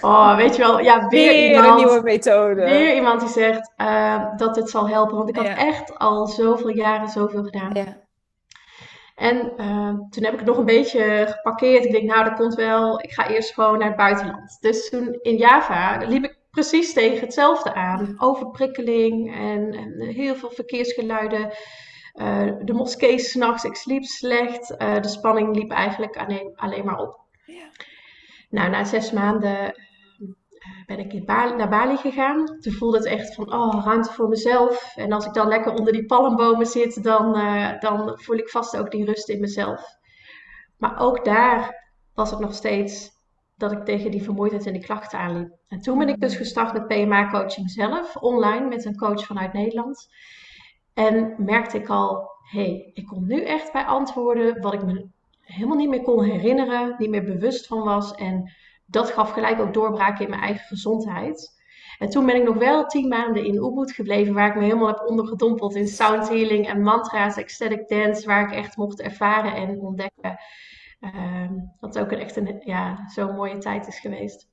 oh, 0.00 0.36
weet 0.36 0.56
je 0.56 0.62
wel, 0.62 0.80
ja, 0.80 1.08
weer, 1.08 1.32
weer 1.32 1.48
iemand, 1.50 1.66
een 1.66 1.76
nieuwe 1.76 2.02
methode. 2.02 2.64
Weer 2.64 2.94
iemand 2.94 3.20
die 3.20 3.28
zegt 3.28 3.72
uh, 3.76 4.36
dat 4.36 4.56
het 4.56 4.70
zal 4.70 4.88
helpen. 4.88 5.16
Want 5.16 5.28
ik 5.28 5.36
had 5.36 5.46
Ja. 5.46 5.56
echt 5.56 5.98
al 5.98 6.26
zoveel 6.26 6.68
jaren 6.68 7.08
zoveel 7.08 7.42
gedaan. 7.42 7.70
Ja. 7.74 7.96
En 9.14 9.52
uh, 9.56 9.88
toen 10.10 10.24
heb 10.24 10.32
ik 10.32 10.38
het 10.38 10.48
nog 10.48 10.56
een 10.56 10.64
beetje 10.64 11.24
geparkeerd. 11.28 11.84
Ik 11.84 11.92
denk, 11.92 12.04
nou, 12.04 12.24
dat 12.24 12.38
komt 12.38 12.54
wel. 12.54 13.00
Ik 13.02 13.12
ga 13.12 13.28
eerst 13.28 13.54
gewoon 13.54 13.78
naar 13.78 13.88
het 13.88 13.96
buitenland. 13.96 14.58
Dus 14.60 14.90
toen 14.90 15.18
in 15.22 15.36
Java 15.36 15.98
liep 16.06 16.24
ik 16.24 16.38
precies 16.50 16.92
tegen 16.92 17.20
hetzelfde 17.20 17.74
aan. 17.74 18.14
Overprikkeling 18.18 19.34
en, 19.34 19.72
en 19.72 20.00
heel 20.00 20.34
veel 20.34 20.50
verkeersgeluiden. 20.50 21.52
Uh, 22.14 22.52
de 22.64 22.72
moskee 22.72 23.18
s'nachts, 23.18 23.64
ik 23.64 23.74
sliep 23.74 24.04
slecht. 24.04 24.70
Uh, 24.70 25.00
de 25.00 25.08
spanning 25.08 25.56
liep 25.56 25.70
eigenlijk 25.70 26.16
alleen, 26.16 26.52
alleen 26.56 26.84
maar 26.84 26.98
op. 26.98 27.20
Ja. 27.44 27.68
Nou, 28.50 28.70
na 28.70 28.84
zes 28.84 29.12
maanden 29.12 29.74
ben 30.86 30.98
ik 30.98 31.12
in 31.12 31.24
Bali, 31.24 31.54
naar 31.54 31.68
Bali 31.68 31.96
gegaan. 31.96 32.44
Toen 32.60 32.72
voelde 32.72 32.96
het 32.96 33.06
echt 33.06 33.34
van, 33.34 33.52
oh, 33.52 33.84
ruimte 33.84 34.12
voor 34.12 34.28
mezelf. 34.28 34.92
En 34.96 35.12
als 35.12 35.26
ik 35.26 35.32
dan 35.32 35.48
lekker 35.48 35.72
onder 35.72 35.92
die 35.92 36.06
palmbomen 36.06 36.66
zit, 36.66 37.02
dan, 37.02 37.38
uh, 37.38 37.80
dan 37.80 38.20
voel 38.20 38.36
ik 38.36 38.48
vast 38.48 38.76
ook 38.76 38.90
die 38.90 39.04
rust 39.04 39.28
in 39.28 39.40
mezelf. 39.40 39.84
Maar 40.78 40.98
ook 40.98 41.24
daar 41.24 41.88
was 42.14 42.30
het 42.30 42.40
nog 42.40 42.54
steeds 42.54 43.10
dat 43.60 43.72
ik 43.72 43.84
tegen 43.84 44.10
die 44.10 44.22
vermoeidheid 44.22 44.66
en 44.66 44.72
die 44.72 44.82
klachten 44.82 45.18
aanliep. 45.18 45.52
En 45.68 45.80
toen 45.80 45.98
ben 45.98 46.08
ik 46.08 46.20
dus 46.20 46.36
gestart 46.36 46.72
met 46.72 46.86
PMA-coaching 46.86 47.70
zelf, 47.70 48.16
online, 48.16 48.68
met 48.68 48.84
een 48.84 48.96
coach 48.96 49.26
vanuit 49.26 49.52
Nederland. 49.52 50.08
En 50.94 51.34
merkte 51.38 51.76
ik 51.76 51.88
al, 51.88 52.30
hé, 52.50 52.62
hey, 52.62 52.90
ik 52.94 53.06
kom 53.06 53.26
nu 53.26 53.42
echt 53.42 53.72
bij 53.72 53.84
antwoorden 53.84 54.60
wat 54.60 54.74
ik 54.74 54.84
me 54.84 55.08
helemaal 55.40 55.76
niet 55.76 55.88
meer 55.88 56.02
kon 56.02 56.24
herinneren, 56.24 56.94
niet 56.98 57.10
meer 57.10 57.24
bewust 57.24 57.66
van 57.66 57.82
was. 57.82 58.14
En 58.14 58.52
dat 58.86 59.10
gaf 59.10 59.30
gelijk 59.30 59.60
ook 59.60 59.74
doorbraken 59.74 60.24
in 60.24 60.30
mijn 60.30 60.42
eigen 60.42 60.66
gezondheid. 60.66 61.58
En 61.98 62.10
toen 62.10 62.26
ben 62.26 62.36
ik 62.36 62.42
nog 62.42 62.56
wel 62.56 62.86
tien 62.86 63.08
maanden 63.08 63.44
in 63.44 63.54
Ubud 63.54 63.92
gebleven, 63.92 64.34
waar 64.34 64.48
ik 64.48 64.54
me 64.54 64.62
helemaal 64.62 64.86
heb 64.86 65.06
ondergedompeld 65.06 65.74
in 65.74 65.88
sound 65.88 66.28
healing 66.28 66.68
en 66.68 66.82
mantra's, 66.82 67.36
ecstatic 67.36 67.88
dance, 67.88 68.26
waar 68.26 68.42
ik 68.42 68.56
echt 68.56 68.76
mocht 68.76 69.00
ervaren 69.00 69.54
en 69.54 69.80
ontdekken. 69.80 70.38
Um, 71.00 71.72
dat 71.80 71.98
ook 71.98 72.10
een 72.10 72.18
echt 72.18 72.36
een, 72.36 72.62
ja, 72.64 73.08
zo'n 73.08 73.34
mooie 73.34 73.58
tijd 73.58 73.86
is 73.86 74.00
geweest. 74.00 74.48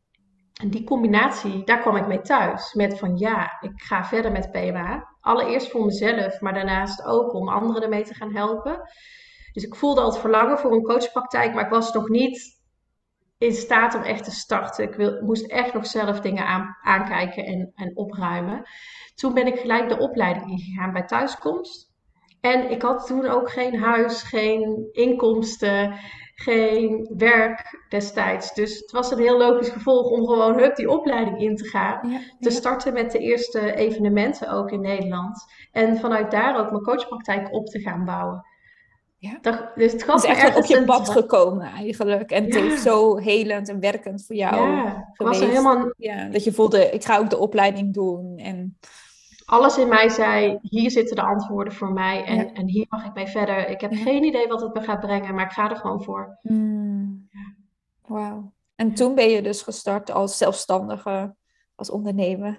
En 0.61 0.69
die 0.69 0.83
combinatie, 0.83 1.63
daar 1.63 1.79
kwam 1.79 1.95
ik 1.95 2.07
mee 2.07 2.21
thuis. 2.21 2.73
Met 2.73 2.99
van 2.99 3.17
ja, 3.17 3.57
ik 3.59 3.71
ga 3.75 4.05
verder 4.05 4.31
met 4.31 4.51
PMA. 4.51 5.07
Allereerst 5.21 5.71
voor 5.71 5.85
mezelf, 5.85 6.41
maar 6.41 6.53
daarnaast 6.53 7.05
ook 7.05 7.33
om 7.33 7.49
anderen 7.49 7.81
ermee 7.81 8.03
te 8.03 8.13
gaan 8.13 8.35
helpen. 8.35 8.81
Dus 9.51 9.63
ik 9.63 9.75
voelde 9.75 10.01
al 10.01 10.09
het 10.09 10.19
verlangen 10.19 10.57
voor 10.57 10.71
een 10.71 10.83
coachpraktijk, 10.83 11.53
maar 11.53 11.63
ik 11.63 11.69
was 11.69 11.93
nog 11.93 12.09
niet 12.09 12.61
in 13.37 13.53
staat 13.53 13.95
om 13.95 14.01
echt 14.01 14.23
te 14.23 14.31
starten. 14.31 14.83
Ik 14.83 14.95
wil, 14.95 15.21
moest 15.21 15.45
echt 15.45 15.73
nog 15.73 15.85
zelf 15.85 16.19
dingen 16.19 16.45
aan, 16.45 16.77
aankijken 16.81 17.45
en, 17.45 17.71
en 17.75 17.97
opruimen. 17.97 18.63
Toen 19.15 19.33
ben 19.33 19.47
ik 19.47 19.59
gelijk 19.59 19.89
de 19.89 19.99
opleiding 19.99 20.49
ingegaan 20.49 20.93
bij 20.93 21.05
thuiskomst. 21.05 21.91
En 22.41 22.71
ik 22.71 22.81
had 22.81 23.07
toen 23.07 23.27
ook 23.27 23.51
geen 23.51 23.79
huis, 23.79 24.23
geen 24.23 24.89
inkomsten, 24.91 25.93
geen 26.39 27.13
werk 27.17 27.85
destijds. 27.89 28.53
Dus 28.53 28.79
het 28.79 28.91
was 28.91 29.11
een 29.11 29.19
heel 29.19 29.37
logisch 29.37 29.69
gevolg 29.69 30.09
om 30.09 30.25
gewoon 30.25 30.59
hup 30.59 30.75
die 30.75 30.89
opleiding 30.89 31.41
in 31.41 31.55
te 31.55 31.65
gaan. 31.65 32.21
te 32.39 32.49
starten 32.49 32.93
met 32.93 33.11
de 33.11 33.19
eerste 33.19 33.75
evenementen 33.75 34.51
ook 34.51 34.71
in 34.71 34.81
Nederland. 34.81 35.45
En 35.71 35.97
vanuit 35.97 36.31
daar 36.31 36.59
ook 36.59 36.71
mijn 36.71 36.83
coachpraktijk 36.83 37.53
op 37.53 37.65
te 37.65 37.79
gaan 37.79 38.05
bouwen. 38.05 38.45
Ja. 39.17 39.37
Dat, 39.41 39.71
dus 39.75 39.91
het, 39.91 40.03
gaf 40.03 40.23
is 40.23 40.29
echt 40.29 40.57
op 40.57 40.65
je 40.65 40.83
pad 40.83 41.09
gekomen 41.09 41.65
eigenlijk. 41.65 42.31
En 42.31 42.43
het 42.43 42.55
heeft 42.55 42.81
zo 42.81 43.17
helend 43.17 43.69
en 43.69 43.79
werkend 43.79 44.25
voor 44.25 44.35
jou 44.35 44.71
ja, 44.71 45.09
geweest. 45.13 45.39
Was 45.39 45.49
helemaal... 45.49 45.93
ja, 45.97 46.29
dat 46.29 46.43
je 46.43 46.53
voelde, 46.53 46.89
ik 46.89 47.03
ga 47.03 47.17
ook 47.17 47.29
de 47.29 47.37
opleiding 47.37 47.93
doen. 47.93 48.37
En... 48.37 48.77
Alles 49.49 49.77
in 49.77 49.87
mij 49.87 50.09
zei, 50.09 50.59
hier 50.61 50.91
zitten 50.91 51.15
de 51.15 51.21
antwoorden 51.21 51.73
voor 51.73 51.91
mij. 51.91 52.23
En, 52.23 52.53
en 52.53 52.67
hier 52.67 52.85
mag 52.89 53.05
ik 53.05 53.13
mee 53.13 53.27
verder. 53.27 53.69
Ik 53.69 53.81
heb 53.81 53.93
geen 53.93 54.23
idee 54.23 54.47
wat 54.47 54.61
het 54.61 54.73
me 54.73 54.81
gaat 54.81 54.99
brengen, 54.99 55.35
maar 55.35 55.45
ik 55.45 55.51
ga 55.51 55.69
er 55.69 55.75
gewoon 55.75 56.03
voor. 56.03 56.37
Mm. 56.41 57.29
Wauw. 58.05 58.51
En 58.75 58.93
toen 58.93 59.15
ben 59.15 59.29
je 59.29 59.41
dus 59.41 59.61
gestart 59.61 60.11
als 60.11 60.37
zelfstandige, 60.37 61.35
als 61.75 61.89
ondernemer. 61.89 62.55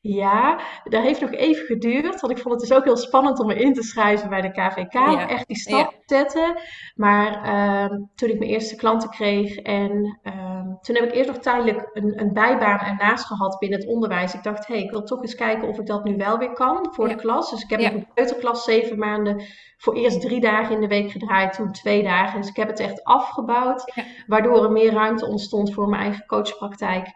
Ja, 0.00 0.60
dat 0.84 1.02
heeft 1.02 1.20
nog 1.20 1.32
even 1.32 1.66
geduurd. 1.66 2.20
Want 2.20 2.32
ik 2.32 2.38
vond 2.38 2.60
het 2.60 2.68
dus 2.68 2.78
ook 2.78 2.84
heel 2.84 2.96
spannend 2.96 3.38
om 3.38 3.46
me 3.46 3.54
in 3.54 3.74
te 3.74 3.82
schrijven 3.82 4.28
bij 4.28 4.40
de 4.40 4.50
KVK. 4.50 4.94
Echt 5.28 5.46
die 5.46 5.56
stap 5.56 5.90
te 5.90 6.14
zetten. 6.14 6.62
Maar 6.94 7.42
ehm, 7.42 8.00
toen 8.14 8.28
ik 8.28 8.38
mijn 8.38 8.50
eerste 8.50 8.76
klanten 8.76 9.10
kreeg. 9.10 9.56
En 9.56 10.18
ehm, 10.22 10.47
toen 10.80 10.96
heb 10.96 11.04
ik 11.04 11.14
eerst 11.14 11.30
nog 11.30 11.38
tijdelijk 11.38 11.90
een, 11.92 12.20
een 12.20 12.32
bijbaan 12.32 12.78
ernaast 12.78 13.26
gehad 13.26 13.58
binnen 13.58 13.78
het 13.78 13.88
onderwijs. 13.88 14.34
Ik 14.34 14.42
dacht, 14.42 14.66
hé, 14.66 14.74
hey, 14.74 14.82
ik 14.82 14.90
wil 14.90 15.02
toch 15.02 15.22
eens 15.22 15.34
kijken 15.34 15.68
of 15.68 15.78
ik 15.78 15.86
dat 15.86 16.04
nu 16.04 16.16
wel 16.16 16.38
weer 16.38 16.52
kan 16.52 16.88
voor 16.90 17.08
de 17.08 17.14
klas. 17.14 17.50
Dus 17.50 17.62
ik 17.62 17.70
heb 17.70 17.80
ja. 17.80 17.92
een 17.92 18.06
buitenklas 18.14 18.64
zeven 18.64 18.98
maanden 18.98 19.42
voor 19.76 19.94
eerst 19.94 20.20
drie 20.20 20.40
dagen 20.40 20.74
in 20.74 20.80
de 20.80 20.86
week 20.86 21.10
gedraaid. 21.10 21.52
Toen 21.52 21.72
twee 21.72 22.02
dagen. 22.02 22.40
Dus 22.40 22.50
ik 22.50 22.56
heb 22.56 22.68
het 22.68 22.80
echt 22.80 23.04
afgebouwd. 23.04 23.92
Waardoor 24.26 24.64
er 24.64 24.72
meer 24.72 24.92
ruimte 24.92 25.26
ontstond 25.26 25.74
voor 25.74 25.88
mijn 25.88 26.02
eigen 26.02 26.26
coachpraktijk. 26.26 27.06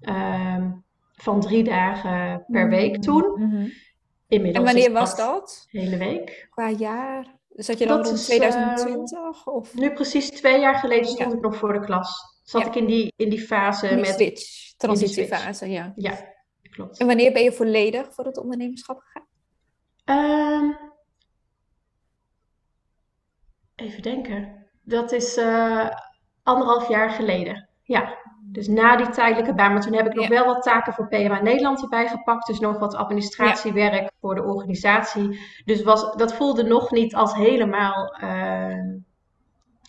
Um, 0.00 0.84
van 1.22 1.40
drie 1.40 1.64
dagen 1.64 2.44
per 2.48 2.68
week 2.68 2.96
mm-hmm. 2.96 3.02
toen. 3.02 3.42
Mm-hmm. 3.42 3.72
Inmiddels 4.28 4.68
en 4.68 4.74
wanneer 4.74 4.92
was 4.92 5.16
dat? 5.16 5.66
hele 5.68 5.96
week. 5.96 6.46
Qua 6.50 6.70
jaar? 6.70 7.40
Zat 7.48 7.78
je 7.78 7.86
dan 7.86 7.96
dat 7.96 8.06
rond 8.06 8.24
2020? 8.24 9.18
Uh, 9.18 9.54
of? 9.54 9.74
Nu 9.74 9.92
precies 9.92 10.30
twee 10.30 10.60
jaar 10.60 10.74
geleden 10.74 11.06
stond 11.06 11.32
ik 11.32 11.40
nog 11.40 11.56
voor 11.56 11.72
de 11.72 11.80
klas. 11.80 12.31
Zat 12.42 12.66
ik 12.66 12.74
in 12.74 12.86
die, 12.86 13.12
in 13.16 13.30
die 13.30 13.40
fase 13.40 13.88
die 13.88 13.96
met... 13.96 14.06
Switch, 14.06 14.74
transitiefase, 14.76 15.70
ja. 15.70 15.92
Ja, 15.96 16.34
klopt. 16.70 16.98
En 16.98 17.06
wanneer 17.06 17.32
ben 17.32 17.42
je 17.42 17.52
volledig 17.52 18.14
voor 18.14 18.24
het 18.24 18.38
ondernemerschap 18.38 19.00
gegaan? 19.00 19.26
Um, 20.04 20.76
even 23.74 24.02
denken. 24.02 24.66
Dat 24.82 25.12
is 25.12 25.36
uh, 25.36 25.88
anderhalf 26.42 26.88
jaar 26.88 27.10
geleden. 27.10 27.68
Ja. 27.82 28.20
Dus 28.44 28.68
na 28.68 28.96
die 28.96 29.08
tijdelijke 29.08 29.54
baan. 29.54 29.72
Maar 29.72 29.82
toen 29.82 29.94
heb 29.94 30.06
ik 30.06 30.14
nog 30.14 30.28
wel 30.28 30.44
wat 30.44 30.62
taken 30.62 30.92
voor 30.92 31.08
PMA 31.08 31.42
Nederland 31.42 31.82
erbij 31.82 32.08
gepakt. 32.08 32.46
Dus 32.46 32.58
nog 32.58 32.78
wat 32.78 32.94
administratiewerk 32.94 34.10
voor 34.20 34.34
de 34.34 34.42
organisatie. 34.42 35.40
Dus 35.64 35.82
was, 35.82 36.16
dat 36.16 36.34
voelde 36.34 36.62
nog 36.62 36.90
niet 36.90 37.14
als 37.14 37.34
helemaal 37.34 38.16
uh, 38.22 38.76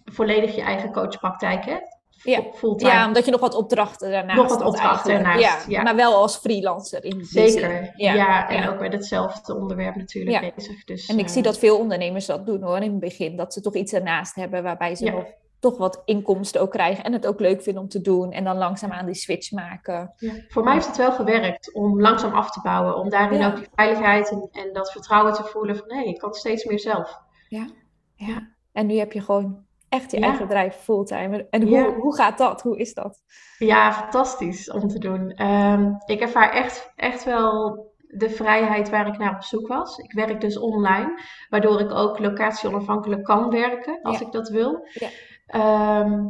volledig 0.05 0.55
je 0.55 0.61
eigen 0.61 0.91
coachpraktijk. 0.91 1.65
Hè? 1.65 1.77
Ja. 2.23 2.43
ja, 2.77 3.07
omdat 3.07 3.25
je 3.25 3.31
nog 3.31 3.39
wat 3.39 3.55
opdrachten 3.55 4.11
daarnaast 4.11 4.39
Nog 4.39 4.49
wat 4.49 4.61
opdrachten 4.61 5.13
daarnaast, 5.13 5.67
ja, 5.67 5.81
Maar 5.81 5.95
wel 5.95 6.15
als 6.15 6.37
freelancer 6.37 7.03
in 7.03 7.25
Zeker, 7.25 7.91
ja. 7.95 8.13
ja. 8.13 8.49
En 8.49 8.69
ook 8.69 8.79
met 8.79 8.93
hetzelfde 8.93 9.55
onderwerp 9.55 9.95
natuurlijk 9.95 10.53
bezig. 10.55 10.83
Dus, 10.83 11.07
en 11.07 11.19
ik 11.19 11.27
zie 11.27 11.37
eh, 11.37 11.43
dat 11.43 11.57
veel 11.57 11.77
ondernemers 11.77 12.25
dat 12.25 12.45
doen 12.45 12.61
hoor, 12.63 12.77
in 12.77 12.91
het 12.91 12.99
begin. 12.99 13.35
Dat 13.35 13.53
ze 13.53 13.61
toch 13.61 13.75
iets 13.75 13.93
ernaast 13.93 14.35
hebben 14.35 14.63
waarbij 14.63 14.95
ze 14.95 15.05
nog 15.05 15.25
toch 15.63 15.77
wat 15.77 16.01
inkomsten 16.05 16.61
ook 16.61 16.71
krijgen 16.71 17.03
en 17.03 17.13
het 17.13 17.27
ook 17.27 17.39
leuk 17.39 17.61
vinden 17.61 17.83
om 17.83 17.89
te 17.89 18.01
doen 18.01 18.31
en 18.31 18.43
dan 18.43 18.57
langzaam 18.57 18.91
aan 18.91 19.05
die 19.05 19.15
switch 19.15 19.51
maken. 19.51 20.13
Ja. 20.17 20.33
Voor 20.47 20.63
mij 20.63 20.73
heeft 20.73 20.87
het 20.87 20.97
wel 20.97 21.11
gewerkt 21.11 21.73
om 21.73 22.01
langzaam 22.01 22.33
af 22.33 22.51
te 22.51 22.61
bouwen, 22.61 22.95
om 22.95 23.09
daarin 23.09 23.45
ook 23.45 23.55
die 23.55 23.67
veiligheid 23.75 24.31
en, 24.31 24.49
en, 24.51 24.73
dat 24.73 24.91
vertrouwen 24.91 25.33
te 25.33 25.43
voelen 25.43 25.77
van 25.77 25.87
nee, 25.87 26.07
ik 26.07 26.17
kan 26.17 26.33
steeds 26.33 26.65
meer 26.65 26.79
zelf. 26.79 27.19
Ja, 27.47 27.67
ja. 28.15 28.49
en 28.71 28.85
nu 28.85 28.97
heb 28.97 29.11
je 29.11 29.21
gewoon 29.21 29.65
echt 29.93 30.11
je 30.11 30.19
eigen 30.19 30.47
bedrijf 30.47 30.75
fulltime. 30.75 31.47
En 31.49 31.67
hoe, 31.67 31.93
hoe 31.93 32.15
gaat 32.15 32.37
dat? 32.37 32.61
Hoe 32.61 32.77
is 32.77 32.93
dat? 32.93 33.21
Ja, 33.57 33.93
fantastisch 33.93 34.71
om 34.71 34.87
te 34.87 34.99
doen. 34.99 35.29
Ehm, 35.31 35.91
ik 36.05 36.19
ervaar 36.19 36.51
echt, 36.51 36.91
echt 36.95 37.23
wel 37.23 37.91
de 38.07 38.29
vrijheid 38.29 38.89
waar 38.89 39.07
ik 39.07 39.17
naar 39.17 39.35
op 39.35 39.43
zoek 39.43 39.67
was. 39.67 39.97
Ik 39.97 40.13
werk 40.13 40.41
dus 40.41 40.57
online, 40.57 41.21
waardoor 41.49 41.79
ik 41.79 41.91
ook 41.91 42.19
locatie 42.19 42.69
onafhankelijk 42.69 43.23
kan 43.23 43.49
werken 43.49 43.99
als 44.01 44.21
ik 44.21 44.31
dat 44.31 44.49
wil. 44.49 44.87
Ja. 44.93 45.09
Ehm, 45.47 46.25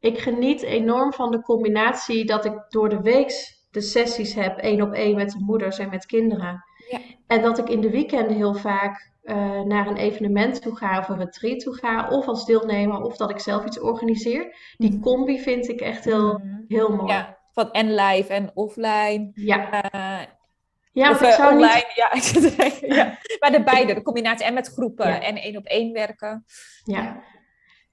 ik 0.00 0.18
geniet 0.18 0.62
enorm 0.62 1.12
van 1.12 1.30
de 1.30 1.42
combinatie 1.42 2.24
dat 2.24 2.44
ik 2.44 2.64
door 2.68 2.88
de 2.88 3.00
week 3.00 3.58
de 3.70 3.80
sessies 3.80 4.34
heb, 4.34 4.58
één 4.58 4.82
op 4.82 4.92
één 4.92 5.14
met 5.14 5.30
de 5.30 5.44
moeders 5.44 5.78
en 5.78 5.90
met 5.90 6.06
kinderen. 6.06 6.64
En 7.26 7.42
dat 7.42 7.58
ik 7.58 7.68
in 7.68 7.80
de 7.80 7.90
weekenden 7.90 8.36
heel 8.36 8.54
vaak 8.54 9.12
uh, 9.24 9.60
naar 9.60 9.86
een 9.86 9.96
evenement 9.96 10.62
toe 10.62 10.76
ga 10.76 10.98
of 10.98 11.08
een 11.08 11.18
retreat 11.18 11.60
toe 11.60 11.74
ga, 11.74 12.08
of 12.08 12.26
als 12.26 12.44
deelnemer, 12.44 13.02
of 13.02 13.16
dat 13.16 13.30
ik 13.30 13.38
zelf 13.38 13.64
iets 13.64 13.80
organiseer. 13.80 14.56
Die 14.76 14.90
mhm. 14.92 15.00
combi 15.00 15.40
vind 15.40 15.68
ik 15.68 15.80
echt 15.80 16.04
heel, 16.04 16.38
mhm. 16.38 16.62
heel 16.68 16.96
mooi. 16.96 17.12
Ja, 17.12 17.38
van 17.52 17.70
en 17.70 17.94
live 17.94 18.32
en 18.32 18.50
offline. 18.54 19.30
Ja. 19.34 19.84
Uh, 19.94 20.26
ja, 20.92 21.10
of, 21.10 21.20
ik 21.20 21.28
eh, 21.28 21.34
zou 21.34 21.52
online, 21.52 21.84
niet... 22.12 22.76
ja, 22.86 22.94
ja. 22.96 23.18
Maar 23.38 23.52
de 23.52 23.62
beide, 23.62 23.94
de 23.94 24.02
combinatie 24.02 24.46
en 24.46 24.54
met 24.54 24.68
groepen 24.68 25.22
en 25.22 25.36
één 25.36 25.56
op 25.56 25.64
één 25.64 25.92
werken. 25.92 26.44
ja. 26.84 27.22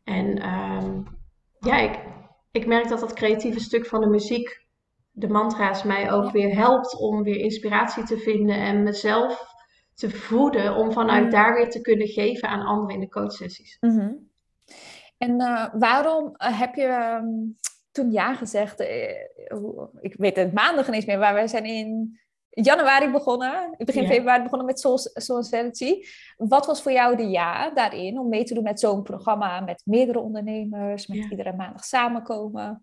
En 0.03 0.49
um, 0.49 1.19
ja, 1.59 1.77
ik, 1.77 1.99
ik 2.51 2.65
merk 2.65 2.87
dat 2.87 2.99
dat 2.99 3.13
creatieve 3.13 3.59
stuk 3.59 3.85
van 3.85 4.01
de 4.01 4.07
muziek, 4.07 4.60
de 5.11 5.27
mantra's, 5.27 5.83
mij 5.83 6.11
ook 6.11 6.31
weer 6.31 6.55
helpt 6.55 6.97
om 6.99 7.23
weer 7.23 7.39
inspiratie 7.39 8.03
te 8.03 8.17
vinden 8.17 8.55
en 8.55 8.83
mezelf 8.83 9.49
te 9.93 10.09
voeden 10.09 10.75
om 10.75 10.91
vanuit 10.91 11.31
daar 11.31 11.53
weer 11.53 11.69
te 11.69 11.81
kunnen 11.81 12.07
geven 12.07 12.49
aan 12.49 12.65
anderen 12.65 12.93
in 12.95 12.99
de 12.99 13.09
coachsessies. 13.09 13.77
Mm 13.79 14.29
En 15.17 15.41
uh, 15.41 15.67
waarom 15.73 16.25
uh, 16.25 16.59
heb 16.59 16.75
je 16.75 17.17
um, 17.21 17.55
toen 17.91 18.11
ja 18.11 18.35
gezegd? 18.35 18.81
Uh, 18.81 18.87
ik 20.01 20.15
weet 20.17 20.35
het 20.35 20.53
maandag 20.53 20.89
niet 20.89 21.05
meer, 21.05 21.19
maar 21.19 21.35
we 21.35 21.47
zijn 21.47 21.65
in 21.65 22.19
januari 22.49 23.11
begonnen, 23.11 23.75
begin 23.77 24.07
februari 24.07 24.43
begonnen 24.43 24.67
met 24.67 24.79
Soul, 24.79 24.97
Soul 24.97 25.43
Wat 26.37 26.65
was 26.65 26.81
voor 26.81 26.91
jou 26.91 27.15
de 27.15 27.29
ja 27.29 27.69
daarin 27.69 28.19
om 28.19 28.29
mee 28.29 28.43
te 28.43 28.53
doen 28.53 28.63
met 28.63 28.79
zo'n 28.79 29.03
programma 29.03 29.59
met 29.59 29.81
meerdere 29.85 30.19
ondernemers, 30.19 31.07
met 31.07 31.17
iedere 31.17 31.53
maandag 31.53 31.83
samenkomen? 31.83 32.81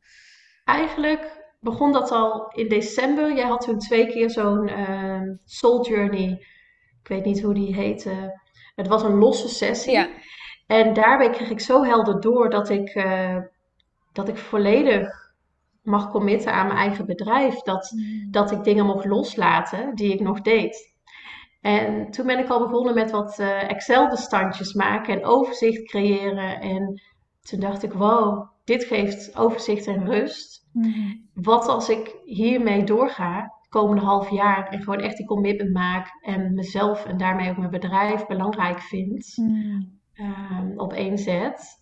Eigenlijk 0.64 1.37
begon 1.60 1.92
dat 1.92 2.10
al 2.10 2.48
in 2.54 2.68
december. 2.68 3.34
Jij 3.34 3.46
had 3.46 3.60
toen 3.60 3.78
twee 3.78 4.06
keer 4.06 4.30
zo'n 4.30 4.68
uh, 4.68 5.20
Soul 5.44 5.86
Journey, 5.86 6.30
ik 7.02 7.08
weet 7.08 7.24
niet 7.24 7.42
hoe 7.42 7.54
die 7.54 7.74
heette. 7.74 8.40
Het 8.74 8.88
was 8.88 9.02
een 9.02 9.18
losse 9.18 9.48
sessie. 9.48 9.92
Ja. 9.92 10.08
En 10.66 10.94
daarbij 10.94 11.30
kreeg 11.30 11.50
ik 11.50 11.60
zo 11.60 11.84
helder 11.84 12.20
door 12.20 12.50
dat 12.50 12.68
ik, 12.68 12.94
uh, 12.94 13.36
dat 14.12 14.28
ik 14.28 14.36
volledig 14.36 15.32
mag 15.82 16.10
committen 16.10 16.52
aan 16.52 16.66
mijn 16.66 16.78
eigen 16.78 17.06
bedrijf. 17.06 17.60
Dat, 17.60 17.90
mm. 17.94 18.30
dat 18.30 18.50
ik 18.50 18.64
dingen 18.64 18.86
mocht 18.86 19.04
loslaten 19.04 19.94
die 19.94 20.12
ik 20.12 20.20
nog 20.20 20.40
deed. 20.40 20.96
En 21.60 22.10
toen 22.10 22.26
ben 22.26 22.38
ik 22.38 22.48
al 22.48 22.58
begonnen 22.58 22.94
met 22.94 23.10
wat 23.10 23.38
uh, 23.38 23.70
Excel-bestandjes 23.70 24.72
maken 24.72 25.14
en 25.14 25.24
overzicht 25.24 25.84
creëren. 25.84 26.60
En 26.60 27.02
toen 27.42 27.60
dacht 27.60 27.82
ik, 27.82 27.92
wow, 27.92 28.48
dit 28.68 28.84
geeft 28.84 29.36
overzicht 29.36 29.86
en 29.86 30.04
rust. 30.04 30.68
Mm. 30.72 31.28
Wat 31.34 31.68
als 31.68 31.88
ik 31.88 32.16
hiermee 32.24 32.84
doorga, 32.84 33.52
komende 33.68 34.02
half 34.02 34.30
jaar, 34.30 34.68
en 34.68 34.82
gewoon 34.82 35.00
echt 35.00 35.16
die 35.16 35.26
commitment 35.26 35.72
maak 35.72 36.08
en 36.20 36.54
mezelf 36.54 37.04
en 37.04 37.16
daarmee 37.16 37.50
ook 37.50 37.56
mijn 37.56 37.70
bedrijf 37.70 38.26
belangrijk 38.26 38.80
vind 38.80 39.36
mm. 39.36 40.00
um, 40.14 40.78
op 40.78 40.92
één 40.92 41.18
zet. 41.18 41.76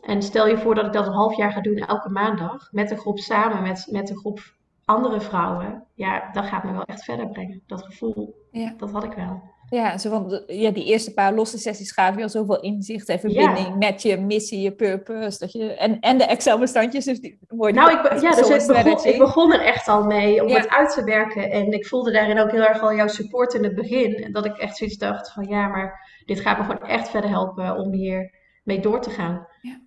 En 0.00 0.22
stel 0.22 0.48
je 0.48 0.58
voor 0.58 0.74
dat 0.74 0.86
ik 0.86 0.92
dat 0.92 1.06
een 1.06 1.12
half 1.12 1.36
jaar 1.36 1.52
ga 1.52 1.60
doen 1.60 1.76
elke 1.76 2.10
maandag 2.10 2.72
met 2.72 2.90
een 2.90 2.98
groep 2.98 3.18
samen, 3.18 3.62
met, 3.62 3.88
met 3.90 4.10
een 4.10 4.18
groep 4.18 4.56
andere 4.84 5.20
vrouwen. 5.20 5.86
Ja, 5.94 6.32
dat 6.32 6.44
gaat 6.44 6.64
me 6.64 6.72
wel 6.72 6.84
echt 6.84 7.04
verder 7.04 7.28
brengen. 7.28 7.62
Dat 7.66 7.84
gevoel, 7.84 8.34
ja. 8.50 8.74
dat 8.76 8.90
had 8.90 9.04
ik 9.04 9.12
wel. 9.12 9.42
Ja, 9.70 9.98
zo 9.98 10.10
van, 10.10 10.42
ja, 10.46 10.70
die 10.70 10.84
eerste 10.84 11.14
paar 11.14 11.34
losse 11.34 11.58
sessies 11.58 11.92
gaven 11.92 12.16
je 12.16 12.22
al 12.22 12.28
zoveel 12.28 12.60
inzicht 12.60 13.08
en 13.08 13.20
verbinding 13.20 13.76
met 13.76 14.02
je 14.02 14.16
missie, 14.16 14.60
je 14.60 14.72
purpose. 14.72 15.38
Dat 15.38 15.52
je, 15.52 15.74
en, 15.74 16.00
en 16.00 16.18
de 16.18 16.24
Excel-bestandjes. 16.24 17.04
Dus 17.04 17.20
die 17.20 17.38
worden 17.48 17.82
nou, 17.82 17.98
ik, 17.98 18.20
ja, 18.20 18.30
dus 18.30 18.48
ik 18.48 18.66
begon, 18.66 19.04
ik 19.04 19.18
begon 19.18 19.52
er 19.52 19.60
echt 19.60 19.88
al 19.88 20.04
mee 20.04 20.44
om 20.44 20.50
het 20.50 20.68
uit 20.68 20.92
te 20.92 21.04
werken. 21.04 21.50
En 21.50 21.72
ik 21.72 21.86
voelde 21.86 22.12
daarin 22.12 22.40
ook 22.40 22.50
heel 22.50 22.64
erg 22.64 22.80
al 22.80 22.94
jouw 22.94 23.06
support 23.06 23.54
in 23.54 23.64
het 23.64 23.74
begin. 23.74 24.14
En 24.14 24.32
dat 24.32 24.44
ik 24.44 24.56
echt 24.56 24.76
zoiets 24.76 24.98
dacht 24.98 25.32
van 25.32 25.44
ja, 25.44 25.68
maar 25.68 26.20
dit 26.24 26.40
gaat 26.40 26.58
me 26.58 26.64
gewoon 26.64 26.88
echt 26.88 27.08
verder 27.08 27.30
helpen 27.30 27.76
om 27.76 27.92
hier 27.92 28.34
mee 28.64 28.80
door 28.80 29.00
te 29.00 29.10
gaan. 29.10 29.46
Ja. 29.60 29.80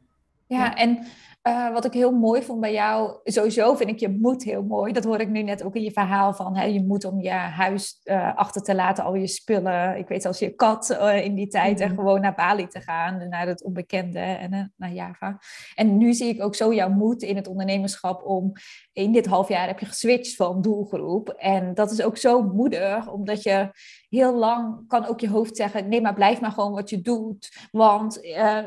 ja. 0.47 0.75
en 0.75 1.05
uh, 1.47 1.73
wat 1.73 1.85
ik 1.85 1.93
heel 1.93 2.11
mooi 2.11 2.41
vond 2.43 2.59
bij 2.59 2.73
jou, 2.73 3.17
sowieso 3.23 3.75
vind 3.75 3.89
ik 3.89 3.99
je 3.99 4.09
moed 4.09 4.43
heel 4.43 4.63
mooi. 4.63 4.93
Dat 4.93 5.03
hoor 5.03 5.19
ik 5.19 5.29
nu 5.29 5.41
net 5.41 5.63
ook 5.63 5.75
in 5.75 5.83
je 5.83 5.91
verhaal 5.91 6.33
van 6.33 6.55
hè, 6.55 6.63
je 6.63 6.83
moet 6.83 7.05
om 7.05 7.21
je 7.21 7.29
huis 7.29 8.01
uh, 8.03 8.35
achter 8.35 8.61
te 8.61 8.75
laten, 8.75 9.03
al 9.03 9.15
je 9.15 9.27
spullen. 9.27 9.97
Ik 9.97 10.07
weet 10.07 10.21
zelfs 10.21 10.39
je 10.39 10.49
kat 10.49 10.89
uh, 10.89 11.25
in 11.25 11.35
die 11.35 11.47
tijd 11.47 11.79
en 11.79 11.87
mhm. 11.87 11.97
gewoon 11.97 12.21
naar 12.21 12.35
Bali 12.35 12.67
te 12.67 12.81
gaan, 12.81 13.29
naar 13.29 13.47
het 13.47 13.63
onbekende 13.63 14.19
en 14.19 14.73
naar 14.77 14.93
Java. 14.93 15.39
En 15.75 15.97
nu 15.97 16.13
zie 16.13 16.27
ik 16.27 16.43
ook 16.43 16.55
zo 16.55 16.73
jouw 16.73 16.89
moed 16.89 17.21
in 17.21 17.35
het 17.35 17.47
ondernemerschap 17.47 18.25
om 18.25 18.51
in 18.93 19.11
dit 19.11 19.25
half 19.25 19.47
jaar 19.47 19.67
heb 19.67 19.79
je 19.79 19.85
geswitcht 19.85 20.35
van 20.35 20.61
doelgroep. 20.61 21.29
En 21.29 21.73
dat 21.73 21.91
is 21.91 22.01
ook 22.01 22.17
zo 22.17 22.41
moedig, 22.41 23.11
omdat 23.11 23.43
je 23.43 23.71
heel 24.09 24.35
lang 24.35 24.87
kan 24.87 25.05
ook 25.05 25.19
je 25.19 25.29
hoofd 25.29 25.55
zeggen: 25.55 25.89
nee, 25.89 26.01
maar 26.01 26.13
blijf 26.13 26.41
maar 26.41 26.51
gewoon 26.51 26.71
wat 26.71 26.89
je 26.89 27.01
doet. 27.01 27.67
Want 27.71 28.19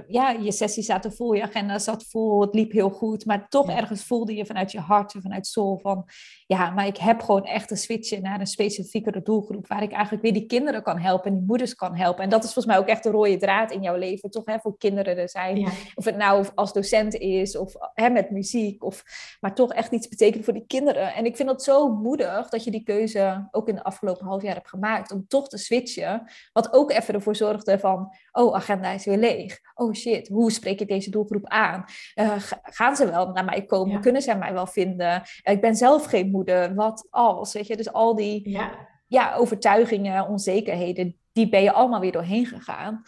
ja, 0.08 0.30
je 0.30 0.52
sessie 0.52 0.82
zaten 0.82 1.12
vol, 1.12 1.32
je 1.32 1.42
agenda 1.42 1.78
zat 1.78 2.04
vol, 2.04 2.40
het 2.40 2.52
liep 2.64 2.72
heel 2.72 2.90
goed. 2.90 3.26
Maar 3.26 3.48
toch 3.48 3.70
ergens 3.70 4.04
voelde 4.04 4.34
je 4.34 4.46
vanuit 4.46 4.72
je 4.72 4.80
hart 4.80 5.14
en 5.14 5.22
vanuit 5.22 5.46
soul 5.46 5.78
van: 5.78 6.08
ja, 6.46 6.70
maar 6.70 6.86
ik 6.86 6.96
heb 6.96 7.20
gewoon 7.22 7.44
echt 7.44 7.70
een 7.70 7.76
switchen 7.76 8.22
naar 8.22 8.40
een 8.40 8.46
specifiekere 8.46 9.22
doelgroep. 9.22 9.66
Waar 9.66 9.82
ik 9.82 9.92
eigenlijk 9.92 10.22
weer 10.22 10.32
die 10.32 10.46
kinderen 10.46 10.82
kan 10.82 10.98
helpen 10.98 11.30
en 11.30 11.36
die 11.36 11.46
moeders 11.46 11.74
kan 11.74 11.96
helpen. 11.96 12.24
En 12.24 12.30
dat 12.30 12.44
is 12.44 12.52
volgens 12.52 12.74
mij 12.74 12.82
ook 12.82 12.88
echt 12.88 13.02
de 13.02 13.10
rode 13.10 13.36
draad 13.36 13.72
in 13.72 13.82
jouw 13.82 13.96
leven, 13.96 14.30
toch? 14.30 14.44
Hè, 14.44 14.58
voor 14.58 14.78
kinderen 14.78 15.16
er 15.16 15.28
zijn. 15.28 15.68
Of 15.94 16.04
het 16.04 16.16
nou 16.16 16.46
als 16.54 16.72
docent 16.72 17.14
is 17.14 17.56
of 17.56 17.74
hè, 17.94 18.10
met 18.10 18.30
muziek. 18.30 18.84
Of, 18.84 19.04
maar 19.40 19.54
toch 19.54 19.72
echt 19.72 19.92
iets 19.92 20.08
betekent 20.08 20.44
voor 20.44 20.52
die 20.52 20.66
kinderen. 20.66 21.14
En 21.14 21.24
ik 21.24 21.36
vind 21.36 21.50
het 21.50 21.62
zo 21.62 21.88
moedig 21.88 22.48
dat 22.48 22.64
je 22.64 22.70
die 22.70 22.82
keuze 22.82 23.48
ook 23.50 23.68
in 23.68 23.74
de 23.74 23.84
afgelopen 23.84 24.26
half 24.26 24.42
jaar 24.42 24.54
hebt 24.54 24.68
gemaakt. 24.68 25.12
Om 25.12 25.26
toch 25.28 25.48
te 25.48 25.58
switchen. 25.58 26.30
Wat 26.52 26.72
ook 26.72 26.90
even 26.90 27.14
ervoor 27.14 27.36
zorgde 27.36 27.78
van, 27.78 28.14
oh, 28.34 28.54
agenda 28.54 28.90
is 28.90 29.04
weer 29.04 29.18
leeg. 29.18 29.60
Oh 29.74 29.92
shit, 29.92 30.28
hoe 30.28 30.52
spreek 30.52 30.80
ik 30.80 30.88
deze 30.88 31.10
doelgroep 31.10 31.46
aan? 31.46 31.84
Uh, 32.14 32.34
gaan 32.62 32.96
ze 32.96 33.10
wel 33.10 33.28
naar 33.28 33.44
mij 33.44 33.64
komen? 33.64 34.00
Kunnen 34.00 34.22
ze 34.22 34.34
mij 34.34 34.52
wel 34.52 34.66
vinden? 34.66 35.22
ik 35.42 35.60
ben 35.60 35.76
zelf 35.76 36.04
geen 36.04 36.30
moeder. 36.30 36.74
Wat 36.74 37.06
als? 37.10 37.52
Weet 37.52 37.66
je, 37.66 37.76
dus 37.76 37.92
al 37.92 38.14
die 38.14 38.50
ja. 38.50 38.92
Ja, 39.06 39.34
overtuigingen, 39.34 40.28
onzekerheden, 40.28 41.16
die 41.32 41.48
ben 41.48 41.62
je 41.62 41.72
allemaal 41.72 42.00
weer 42.00 42.12
doorheen 42.12 42.46
gegaan. 42.46 43.02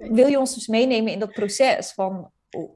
Uh, 0.00 0.12
wil 0.12 0.26
je 0.26 0.38
ons 0.38 0.54
dus 0.54 0.66
meenemen 0.66 1.12
in 1.12 1.18
dat 1.18 1.32
proces 1.32 1.92
van 1.92 2.30
oh, 2.50 2.70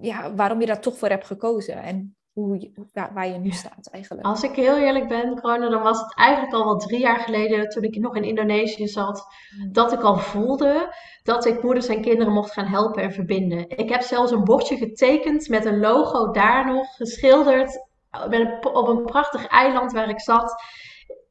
ja, 0.00 0.34
waarom 0.34 0.60
je 0.60 0.66
daar 0.66 0.80
toch 0.80 0.98
voor 0.98 1.08
hebt 1.08 1.26
gekozen? 1.26 1.82
En 1.82 2.16
hoe 2.32 2.60
je, 2.60 2.70
waar, 3.12 3.28
je 3.28 3.38
nu 3.38 3.50
staat 3.50 3.86
eigenlijk. 3.86 4.26
Als 4.26 4.42
ik 4.42 4.54
heel 4.54 4.78
eerlijk 4.78 5.08
ben, 5.08 5.40
Corona, 5.40 5.68
dan 5.68 5.82
was 5.82 6.00
het 6.00 6.14
eigenlijk 6.14 6.54
al 6.54 6.64
wel 6.64 6.78
drie 6.78 7.00
jaar 7.00 7.18
geleden, 7.18 7.68
toen 7.68 7.82
ik 7.82 7.98
nog 7.98 8.16
in 8.16 8.24
Indonesië 8.24 8.88
zat, 8.88 9.26
hmm. 9.56 9.72
dat 9.72 9.92
ik 9.92 10.00
al 10.00 10.18
voelde 10.18 10.94
dat 11.26 11.46
ik 11.46 11.62
moeders 11.62 11.86
en 11.86 12.00
kinderen 12.00 12.32
mocht 12.32 12.52
gaan 12.52 12.66
helpen 12.66 13.02
en 13.02 13.12
verbinden. 13.12 13.68
Ik 13.68 13.88
heb 13.88 14.02
zelfs 14.02 14.30
een 14.30 14.44
bordje 14.44 14.76
getekend 14.76 15.48
met 15.48 15.64
een 15.64 15.78
logo 15.78 16.30
daar 16.30 16.66
nog, 16.66 16.86
geschilderd 16.96 17.84
op 18.72 18.88
een 18.88 19.04
prachtig 19.04 19.46
eiland 19.46 19.92
waar 19.92 20.08
ik 20.08 20.20
zat. 20.20 20.54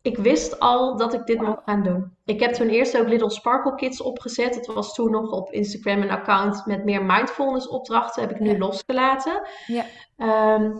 Ik 0.02 0.18
wist 0.18 0.60
al 0.60 0.98
dat 0.98 1.14
ik 1.14 1.26
dit 1.26 1.42
mocht 1.42 1.62
gaan 1.66 1.84
doen. 1.84 2.16
Ik 2.26 2.40
heb 2.40 2.54
toen 2.54 2.68
eerst 2.68 2.98
ook 2.98 3.08
Little 3.08 3.30
Sparkle 3.30 3.76
Kids 3.76 4.02
opgezet. 4.02 4.56
Het 4.56 4.66
was 4.66 4.94
toen 4.94 5.12
nog 5.12 5.32
op 5.32 5.52
Instagram 5.52 6.02
een 6.02 6.12
account 6.12 6.66
met 6.66 6.84
meer 6.84 7.04
mindfulness 7.04 7.68
opdrachten. 7.68 8.22
Heb 8.22 8.32
ik 8.32 8.40
nu 8.40 8.58
losgelaten. 8.58 9.42
Ja. 9.68 9.84
Ehm, 10.18 10.72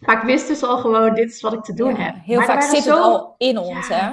maar 0.00 0.16
ik 0.16 0.22
wist 0.22 0.48
dus 0.48 0.62
al 0.62 0.78
gewoon, 0.78 1.14
dit 1.14 1.30
is 1.30 1.40
wat 1.40 1.52
ik 1.52 1.62
te 1.62 1.74
doen 1.74 1.94
heb. 1.94 2.14
Heel 2.22 2.36
maar 2.36 2.46
vaak 2.46 2.62
zit 2.62 2.82
zo... 2.82 2.90
het 2.90 3.02
al 3.02 3.34
in 3.38 3.58
ons, 3.58 3.88
hè? 3.88 4.10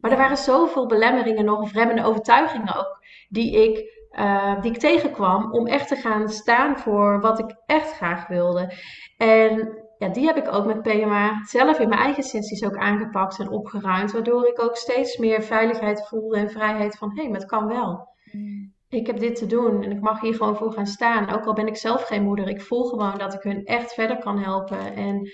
Maar 0.00 0.10
er 0.10 0.16
waren 0.16 0.36
zoveel 0.36 0.86
belemmeringen 0.86 1.44
nog, 1.44 1.60
of 1.60 1.72
remmende 1.72 2.04
overtuigingen 2.04 2.76
ook, 2.76 3.01
die 3.32 3.52
ik, 3.52 4.06
uh, 4.18 4.60
die 4.62 4.70
ik 4.70 4.78
tegenkwam 4.78 5.52
om 5.52 5.66
echt 5.66 5.88
te 5.88 5.96
gaan 5.96 6.28
staan 6.28 6.78
voor 6.78 7.20
wat 7.20 7.38
ik 7.38 7.56
echt 7.66 7.92
graag 7.92 8.26
wilde. 8.26 8.72
En 9.16 9.80
ja, 9.98 10.08
die 10.08 10.26
heb 10.26 10.36
ik 10.36 10.52
ook 10.52 10.66
met 10.66 10.82
PMA 10.82 11.42
zelf 11.44 11.78
in 11.78 11.88
mijn 11.88 12.00
eigen 12.00 12.22
sessies 12.22 12.64
ook 12.64 12.76
aangepakt 12.76 13.38
en 13.38 13.50
opgeruimd, 13.50 14.12
waardoor 14.12 14.46
ik 14.46 14.62
ook 14.62 14.76
steeds 14.76 15.16
meer 15.16 15.42
veiligheid 15.42 16.08
voelde 16.08 16.36
en 16.36 16.50
vrijheid 16.50 16.96
van, 16.96 17.08
hé, 17.08 17.22
hey, 17.22 17.30
maar 17.30 17.40
het 17.40 17.48
kan 17.48 17.66
wel. 17.66 18.08
Mm 18.32 18.72
ik 18.92 19.06
heb 19.06 19.18
dit 19.18 19.36
te 19.36 19.46
doen 19.46 19.82
en 19.82 19.90
ik 19.90 20.00
mag 20.00 20.20
hier 20.20 20.34
gewoon 20.34 20.56
voor 20.56 20.72
gaan 20.72 20.86
staan. 20.86 21.30
Ook 21.30 21.44
al 21.44 21.52
ben 21.52 21.66
ik 21.66 21.76
zelf 21.76 22.02
geen 22.02 22.22
moeder, 22.22 22.48
ik 22.48 22.60
voel 22.60 22.84
gewoon 22.84 23.18
dat 23.18 23.34
ik 23.34 23.42
hun 23.42 23.64
echt 23.64 23.94
verder 23.94 24.18
kan 24.18 24.38
helpen. 24.38 24.94
En 24.94 25.30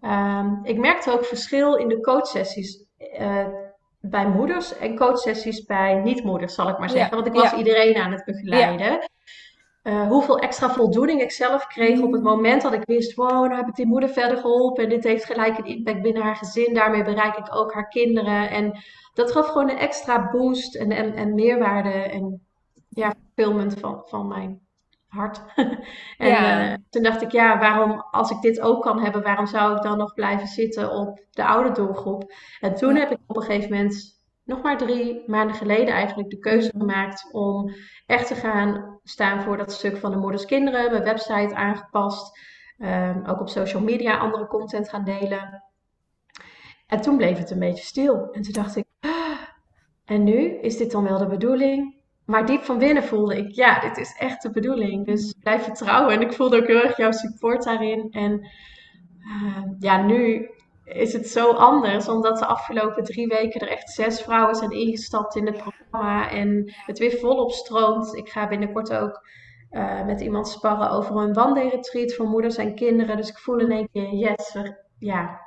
ehm, 0.00 0.48
ik 0.62 0.78
merkte 0.78 1.12
ook 1.12 1.24
verschil 1.24 1.74
in 1.74 1.88
de 1.88 2.00
coachsessies 2.00 2.86
uh, 3.20 3.46
bij 4.02 4.28
moeders 4.28 4.78
en 4.78 4.96
coachsessies 4.96 5.64
bij 5.64 5.94
niet-moeders, 5.94 6.54
zal 6.54 6.68
ik 6.68 6.78
maar 6.78 6.90
zeggen. 6.90 7.14
Want 7.14 7.26
ik 7.26 7.32
was 7.32 7.52
iedereen 7.52 7.96
aan 7.96 8.12
het 8.12 8.24
begeleiden. 8.24 9.10
Uh, 9.82 10.08
hoeveel 10.08 10.38
extra 10.38 10.70
voldoening 10.70 11.20
ik 11.20 11.30
zelf 11.30 11.66
kreeg 11.66 12.00
op 12.00 12.12
het 12.12 12.22
mm. 12.22 12.28
moment 12.28 12.62
dat 12.62 12.72
ik 12.72 12.82
wist, 12.84 13.14
wow, 13.14 13.30
nou 13.30 13.54
heb 13.54 13.68
ik 13.68 13.74
die 13.74 13.86
moeder 13.86 14.08
verder 14.08 14.36
geholpen 14.36 14.84
en 14.84 14.88
dit 14.88 15.04
heeft 15.04 15.24
gelijk 15.24 15.58
een 15.58 15.64
impact 15.64 16.02
binnen 16.02 16.22
haar 16.22 16.36
gezin. 16.36 16.74
Daarmee 16.74 17.04
bereik 17.04 17.36
ik 17.36 17.54
ook 17.54 17.72
haar 17.72 17.88
kinderen. 17.88 18.50
En 18.50 18.82
dat 19.14 19.32
gaf 19.32 19.46
gewoon 19.46 19.70
een 19.70 19.78
extra 19.78 20.30
boost 20.30 20.74
en, 20.74 20.90
en, 20.90 21.14
en 21.14 21.34
meerwaarde. 21.34 21.90
En 21.92 22.46
ja, 22.88 23.14
fulfillment 23.34 23.80
van, 23.80 24.02
van 24.04 24.28
mijn 24.28 24.60
hart. 25.12 25.42
en 26.18 26.28
ja. 26.28 26.70
uh, 26.70 26.76
toen 26.90 27.02
dacht 27.02 27.22
ik, 27.22 27.32
ja, 27.32 27.58
waarom, 27.58 28.04
als 28.10 28.30
ik 28.30 28.40
dit 28.40 28.60
ook 28.60 28.82
kan 28.82 29.00
hebben, 29.00 29.22
waarom 29.22 29.46
zou 29.46 29.76
ik 29.76 29.82
dan 29.82 29.98
nog 29.98 30.14
blijven 30.14 30.46
zitten 30.46 30.90
op 30.90 31.24
de 31.30 31.44
oude 31.44 31.72
doelgroep? 31.72 32.32
En 32.60 32.74
toen 32.74 32.96
heb 32.96 33.10
ik 33.10 33.18
op 33.26 33.36
een 33.36 33.42
gegeven 33.42 33.70
moment, 33.70 34.20
nog 34.44 34.62
maar 34.62 34.78
drie 34.78 35.22
maanden 35.26 35.56
geleden 35.56 35.94
eigenlijk, 35.94 36.30
de 36.30 36.38
keuze 36.38 36.70
gemaakt 36.76 37.28
om 37.32 37.74
echt 38.06 38.26
te 38.26 38.34
gaan 38.34 39.00
staan 39.02 39.42
voor 39.42 39.56
dat 39.56 39.72
stuk 39.72 39.96
van 39.96 40.10
de 40.10 40.16
moeders 40.16 40.44
kinderen, 40.44 40.90
mijn 40.90 41.04
website 41.04 41.54
aangepast, 41.54 42.38
um, 42.78 43.26
ook 43.26 43.40
op 43.40 43.48
social 43.48 43.82
media 43.82 44.18
andere 44.18 44.46
content 44.46 44.88
gaan 44.88 45.04
delen. 45.04 45.62
En 46.86 47.00
toen 47.00 47.16
bleef 47.16 47.38
het 47.38 47.50
een 47.50 47.58
beetje 47.58 47.84
stil. 47.84 48.28
En 48.32 48.42
toen 48.42 48.52
dacht 48.52 48.76
ik, 48.76 48.84
ah, 49.00 49.38
en 50.04 50.22
nu 50.24 50.58
is 50.60 50.76
dit 50.76 50.90
dan 50.90 51.04
wel 51.04 51.18
de 51.18 51.26
bedoeling? 51.26 52.01
Maar 52.32 52.46
diep 52.46 52.62
van 52.62 52.78
binnen 52.78 53.02
voelde 53.02 53.36
ik, 53.36 53.50
ja, 53.50 53.80
dit 53.80 53.96
is 53.96 54.16
echt 54.18 54.42
de 54.42 54.50
bedoeling. 54.50 55.06
Dus 55.06 55.34
blijf 55.42 55.62
vertrouwen. 55.62 56.14
En 56.14 56.20
ik 56.20 56.32
voelde 56.32 56.56
ook 56.56 56.66
heel 56.66 56.82
erg 56.82 56.96
jouw 56.96 57.12
support 57.12 57.64
daarin. 57.64 58.08
En 58.10 58.48
uh, 59.18 59.62
ja, 59.78 60.02
nu 60.02 60.50
is 60.84 61.12
het 61.12 61.28
zo 61.28 61.50
anders, 61.50 62.08
omdat 62.08 62.38
de 62.38 62.46
afgelopen 62.46 63.04
drie 63.04 63.26
weken 63.26 63.60
er 63.60 63.68
echt 63.68 63.90
zes 63.90 64.20
vrouwen 64.20 64.54
zijn 64.54 64.70
ingestapt 64.70 65.36
in 65.36 65.46
het 65.46 65.56
programma. 65.56 66.30
En 66.30 66.72
het 66.86 66.98
weer 66.98 67.18
volop 67.18 67.50
stroomt. 67.50 68.16
Ik 68.16 68.28
ga 68.28 68.48
binnenkort 68.48 68.94
ook 68.94 69.26
uh, 69.70 70.04
met 70.04 70.20
iemand 70.20 70.48
sparren 70.48 70.90
over 70.90 71.16
een 71.16 71.32
wandelretreat 71.32 72.14
voor 72.14 72.26
moeders 72.26 72.56
en 72.56 72.74
kinderen. 72.74 73.16
Dus 73.16 73.28
ik 73.28 73.38
voel 73.38 73.58
in 73.58 73.70
één 73.70 73.88
keer, 73.92 74.14
yes, 74.14 74.56
ja, 74.98 75.40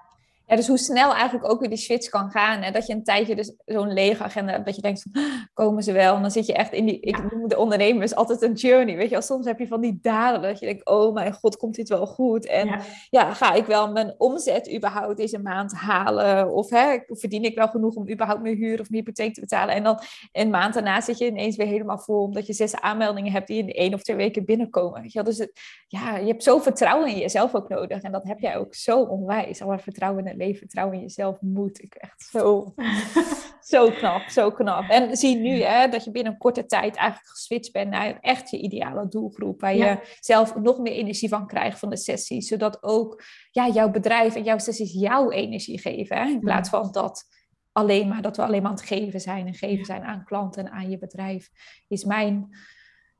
ja, 0.48 0.56
dus 0.56 0.68
hoe 0.68 0.78
snel 0.78 1.14
eigenlijk 1.14 1.52
ook 1.52 1.60
weer 1.60 1.70
die 1.70 1.78
switch 1.78 2.10
kan 2.10 2.30
gaan. 2.30 2.62
En 2.62 2.74
dat 2.74 2.88
je 2.88 2.94
een 2.94 3.04
tijdje 3.04 3.36
dus 3.36 3.54
zo'n 3.66 3.94
lege 3.94 4.24
agenda 4.24 4.52
hebt, 4.52 4.66
dat 4.66 4.76
je 4.76 4.82
denkt, 4.82 5.06
van, 5.12 5.24
komen 5.54 5.84
ze 5.84 5.92
wel? 5.92 6.16
En 6.16 6.22
dan 6.22 6.32
zit 6.32 6.46
je 6.46 6.54
echt 6.54 6.74
in 6.74 6.86
die, 6.86 7.00
ik 7.00 7.32
noem 7.32 7.48
de 7.48 7.58
ondernemers 7.58 8.16
altijd 8.16 8.42
een 8.42 8.54
journey, 8.54 8.96
weet 8.96 9.06
je 9.06 9.12
wel. 9.12 9.22
Soms 9.22 9.46
heb 9.46 9.60
je 9.60 9.68
van 9.68 9.82
die 9.82 10.00
daden 10.02 10.42
dat 10.42 10.60
je 10.60 10.66
denkt, 10.66 10.86
oh 10.86 11.14
mijn 11.14 11.34
god, 11.34 11.58
komt 11.58 11.76
dit 11.76 11.90
wel 11.90 12.08
goed? 12.08 12.46
En 12.46 12.82
ja, 13.10 13.34
ga 13.34 13.54
ik 13.54 13.66
wel 13.66 13.92
mijn 13.92 14.16
omzet 14.18 14.74
überhaupt 14.76 15.18
deze 15.18 15.40
maand 15.40 15.74
halen? 15.74 16.52
Of 16.52 16.70
hè, 16.70 16.98
verdien 17.08 17.44
ik 17.44 17.56
wel 17.56 17.68
genoeg 17.68 17.96
om 17.96 18.10
überhaupt 18.10 18.42
mijn 18.42 18.56
huur 18.56 18.80
of 18.80 18.90
mijn 18.90 19.04
hypotheek 19.04 19.34
te 19.34 19.40
betalen? 19.40 19.76
En 19.76 19.84
dan 19.84 20.00
een 20.32 20.50
maand 20.50 20.74
daarna 20.74 21.02
zit 21.02 21.18
je 21.18 21.26
ineens 21.26 21.56
weer 21.56 21.68
helemaal 21.68 22.00
vol, 22.00 22.24
omdat 22.24 22.48
je 22.48 22.54
zes 22.54 22.76
aanmeldingen 22.76 23.32
hebt 23.32 23.48
die 23.48 23.58
in 23.58 23.72
één 23.72 23.94
of 23.94 24.02
twee 24.02 24.18
weken 24.18 24.46
binnenkomen. 24.46 25.02
Weet 25.02 25.12
je 25.12 25.24
wel? 25.24 25.32
Dus 25.32 25.38
het, 25.38 25.60
ja, 25.88 26.18
je 26.18 26.28
hebt 26.28 26.44
zo 26.44 26.60
vertrouwen 26.60 27.10
in 27.10 27.18
jezelf 27.18 27.56
ook 27.56 27.70
nodig. 27.70 28.02
En 28.02 28.12
dat 28.12 28.24
heb 28.24 28.40
jij 28.40 28.58
ook 28.58 28.76
zo 28.76 29.02
onwijs, 29.02 29.62
al 29.62 29.80
vertrouwen 29.80 30.26
in 30.26 30.35
leven, 30.38 30.58
vertrouwen 30.58 30.96
in 30.96 31.02
jezelf 31.02 31.42
moet. 31.42 31.84
Ik 31.84 31.94
echt 31.96 32.28
zo, 32.32 32.74
zo 33.74 33.90
knap, 33.90 34.22
zo 34.22 34.52
knap. 34.52 34.90
En 34.90 35.18
zie 35.18 35.38
nu 35.38 35.62
hè, 35.62 35.88
dat 35.88 36.04
je 36.04 36.12
binnen 36.12 36.32
een 36.32 36.38
korte 36.38 36.66
tijd 36.66 36.96
eigenlijk 36.96 37.30
geswitcht 37.30 37.72
bent 37.72 37.90
naar 37.90 38.18
echt 38.20 38.50
je 38.50 38.58
ideale 38.58 39.08
doelgroep. 39.08 39.62
Waar 39.62 39.76
je 39.76 40.18
zelf 40.20 40.56
nog 40.56 40.80
meer 40.80 40.94
energie 40.94 41.30
van 41.30 41.48
krijgt 41.48 41.80
van 41.80 41.90
de 41.90 41.98
sessies. 41.98 42.48
Zodat 42.48 42.84
ook 42.84 43.24
ja, 43.52 43.70
jouw 43.70 43.92
bedrijf 43.92 44.36
en 44.36 44.44
jouw 44.44 44.58
sessies 44.58 44.94
jouw 44.94 45.32
energie 45.32 45.80
geven. 45.80 46.18
Hè, 46.18 46.30
in 46.30 46.40
plaats 46.40 46.70
van 46.70 46.92
dat 46.92 47.26
alleen 47.72 48.08
maar 48.08 48.22
dat 48.22 48.38
we 48.38 48.44
alleen 48.44 48.62
maar 48.62 48.72
aan 48.72 48.78
het 48.78 48.86
geven 48.86 49.22
zijn 49.22 49.48
en 49.48 49.54
geven 49.54 49.86
zijn 49.86 50.04
aan 50.04 50.24
klanten 50.26 50.66
en 50.66 50.72
aan 50.72 50.90
je 50.90 50.98
bedrijf. 50.98 51.50
Is 51.88 52.04
mijn 52.04 52.50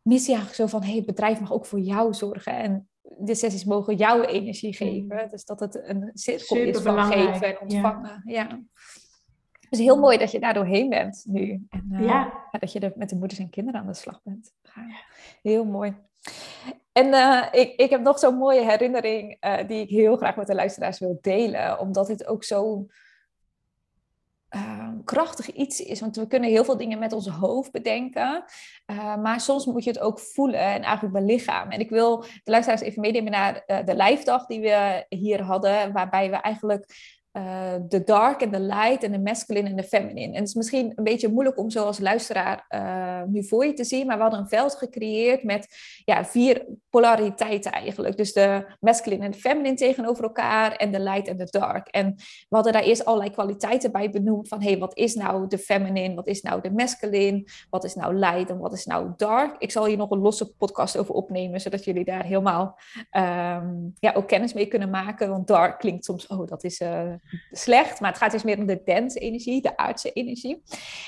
missie 0.02 0.36
eigenlijk 0.36 0.62
zo 0.62 0.78
van, 0.78 0.88
hey, 0.88 0.96
het 0.96 1.06
bedrijf 1.06 1.40
mag 1.40 1.54
ook 1.54 1.66
voor 1.66 1.80
jou 1.80 2.14
zorgen. 2.14 2.54
En 2.54 2.90
de 3.18 3.36
sessies 3.36 3.66
mogen 3.66 3.96
jouw 3.96 4.22
energie 4.22 4.74
geven. 4.74 5.30
Dus 5.30 5.46
dat 5.46 5.60
het 5.60 5.76
een 5.84 6.10
cirkel 6.14 6.58
is 6.58 6.78
van 6.78 7.12
geven 7.12 7.48
en 7.48 7.62
ontvangen. 7.62 8.22
Ja. 8.26 8.48
ja. 8.50 8.60
Dus 9.70 9.80
heel 9.80 10.00
mooi 10.00 10.18
dat 10.18 10.32
je 10.32 10.40
daar 10.40 10.54
doorheen 10.54 10.90
bent 10.90 11.24
nu. 11.28 11.66
En 11.70 11.88
uh, 11.92 12.06
ja. 12.06 12.48
dat 12.60 12.72
je 12.72 12.80
er 12.80 12.94
met 12.96 13.10
de 13.10 13.16
moeders 13.16 13.40
en 13.40 13.50
kinderen 13.50 13.82
aan 13.82 13.88
de 13.88 13.94
slag 13.94 14.22
bent. 14.24 14.54
Heel 15.42 15.66
mooi. 15.66 15.96
En 16.92 17.08
uh, 17.08 17.46
ik, 17.52 17.76
ik 17.76 17.90
heb 17.90 18.02
nog 18.02 18.20
zo'n 18.20 18.36
mooie 18.36 18.64
herinnering 18.64 19.38
uh, 19.46 19.68
die 19.68 19.82
ik 19.82 19.90
heel 19.90 20.16
graag 20.16 20.36
met 20.36 20.48
de 20.48 20.56
luisteraars 20.56 21.00
wil 21.00 21.18
delen. 21.22 21.80
Omdat 21.80 22.08
het 22.08 22.28
ook 22.28 22.44
zo 22.44 22.86
uh, 24.56 24.90
krachtig 25.04 25.52
iets 25.52 25.80
is. 25.80 26.00
Want 26.00 26.16
we 26.16 26.28
kunnen 26.28 26.50
heel 26.50 26.64
veel 26.64 26.78
dingen 26.78 27.00
met 27.00 27.14
ons 27.14 27.28
hoofd 27.28 27.72
bedenken. 27.72 28.44
Uh, 28.92 29.16
maar 29.16 29.42
soms 29.42 29.66
moet 29.66 29.84
je 29.84 29.90
het 29.90 30.00
ook 30.00 30.20
voelen 30.20 30.60
en 30.60 30.82
eigenlijk 30.82 31.14
belichamen. 31.14 31.74
En 31.74 31.80
ik 31.80 31.90
wil 31.90 32.22
de 32.22 32.52
luisteraars 32.52 32.82
even 32.82 33.02
meenemen 33.02 33.32
naar 33.32 33.64
uh, 33.68 33.78
de 33.86 33.96
lijfdag 33.96 34.46
die 34.46 34.60
we 34.60 35.06
hier 35.10 35.42
hadden. 35.42 35.94
Waarbij 35.94 36.30
we 36.30 36.36
eigenlijk 36.36 36.86
de 37.88 38.02
dark 38.06 38.42
en 38.42 38.52
de 38.52 38.60
light 38.60 39.04
en 39.04 39.12
de 39.12 39.20
masculine 39.20 39.70
en 39.70 39.76
de 39.76 39.84
feminine. 39.84 40.34
En 40.34 40.40
het 40.40 40.48
is 40.48 40.54
misschien 40.54 40.92
een 40.96 41.04
beetje 41.04 41.28
moeilijk 41.28 41.58
om 41.58 41.70
zo 41.70 41.84
als 41.86 42.00
luisteraar 42.00 42.66
uh, 42.70 43.22
nu 43.28 43.44
voor 43.44 43.66
je 43.66 43.74
te 43.74 43.84
zien, 43.84 44.08
maar 44.08 44.16
we 44.16 44.22
hadden 44.22 44.40
een 44.40 44.48
veld 44.48 44.76
gecreëerd 44.76 45.44
met 45.44 45.68
ja, 46.06 46.26
vier 46.26 46.66
polariteiten 46.90 47.72
eigenlijk. 47.72 48.18
Dus 48.18 48.34
de 48.34 48.66
masculine 48.80 49.26
en 49.26 49.32
de 49.32 49.38
feminine 49.38 49.76
tegenover 49.76 50.24
elkaar 50.24 50.76
en 50.76 50.92
de 50.92 51.00
light 51.00 51.28
en 51.28 51.38
de 51.38 51.48
dark. 51.50 51.88
En 51.88 52.16
we 52.50 52.56
hadden 52.56 52.74
daar 52.74 52.84
eerst 52.84 53.06
allerlei 53.06 53.32
kwaliteiten 53.32 53.92
bij 53.92 54.10
benoemd 54.10 54.48
van 54.48 54.62
hey, 54.62 54.78
wat 54.78 54.98
is 54.98 55.16
nou 55.16 55.48
de 55.48 55.58
feminine, 55.58 56.16
wat 56.16 56.28
is 56.28 56.42
nou 56.42 56.62
de 56.62 56.72
masculine, 56.72 57.44
wat 57.70 57.84
is 57.84 57.96
nou 57.96 58.16
light 58.16 58.50
en 58.50 58.58
wat 58.58 58.74
is 58.74 58.86
nou 58.86 59.12
dark. 59.18 59.56
Ik 59.58 59.72
zal 59.72 59.86
hier 59.86 59.98
nog 59.98 60.10
een 60.10 60.20
losse 60.20 60.56
podcast 60.56 60.98
over 60.98 61.14
opnemen, 61.16 61.62
zodat 61.62 61.84
jullie 61.84 62.06
daar 62.06 62.24
helemaal 62.24 62.80
um, 63.12 63.94
ja, 64.00 64.14
ook 64.14 64.28
kennis 64.28 64.54
mee 64.54 64.68
kunnen 64.68 64.90
maken. 64.90 65.30
Want 65.30 65.48
dark 65.48 65.80
klinkt 65.80 66.06
soms, 66.06 66.28
oh 66.28 66.48
dat 66.48 66.64
is... 66.64 66.82
Uh, 66.82 67.14
slecht, 67.52 68.00
maar 68.00 68.10
het 68.10 68.20
gaat 68.20 68.32
dus 68.32 68.44
meer 68.44 68.58
om 68.58 68.66
de 68.66 68.82
dense 68.86 69.20
energie, 69.20 69.62
de 69.62 69.78
aardse 69.78 70.12
energie. 70.12 70.64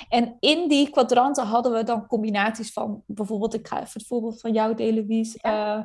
En 0.10 0.38
in 0.40 0.68
die 0.68 0.90
kwadranten 0.90 1.46
hadden 1.46 1.74
we 1.74 1.84
dan 1.84 2.08
combinaties 2.08 2.74
van, 2.74 3.04
bijvoorbeeld, 3.06 3.54
ik 3.54 3.68
ga 3.68 3.76
even 3.76 3.92
het 3.94 4.08
voorbeeld 4.08 4.42
van 4.42 4.54
jou 4.54 4.76
delen, 4.76 5.08
Wies, 5.08 5.38
uh, 5.42 5.80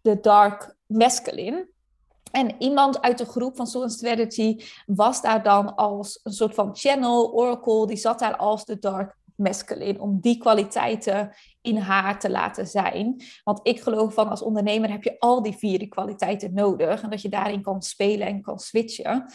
de 0.00 0.20
dark 0.20 0.76
masculine. 0.86 1.68
En 2.30 2.54
iemand 2.58 3.00
uit 3.00 3.18
de 3.18 3.24
groep 3.24 3.56
van 3.56 3.66
Soul 3.66 3.88
Strategy 3.88 4.60
was 4.86 5.22
daar 5.22 5.42
dan 5.42 5.74
als 5.74 6.20
een 6.22 6.32
soort 6.32 6.54
van 6.54 6.76
channel, 6.76 7.32
oracle, 7.32 7.86
die 7.86 7.96
zat 7.96 8.18
daar 8.18 8.36
als 8.36 8.64
de 8.64 8.78
dark 8.78 9.16
masculine, 9.36 10.00
om 10.00 10.20
die 10.20 10.38
kwaliteiten 10.38 11.34
in 11.60 11.76
haar 11.76 12.20
te 12.20 12.30
laten 12.30 12.66
zijn. 12.66 13.22
Want 13.44 13.60
ik 13.62 13.80
geloof 13.80 14.14
van 14.14 14.28
als 14.28 14.42
ondernemer 14.42 14.90
heb 14.90 15.02
je 15.02 15.18
al 15.18 15.42
die 15.42 15.56
vier 15.56 15.88
kwaliteiten 15.88 16.54
nodig 16.54 17.02
en 17.02 17.10
dat 17.10 17.22
je 17.22 17.28
daarin 17.28 17.62
kan 17.62 17.82
spelen 17.82 18.26
en 18.26 18.42
kan 18.42 18.58
switchen. 18.58 19.30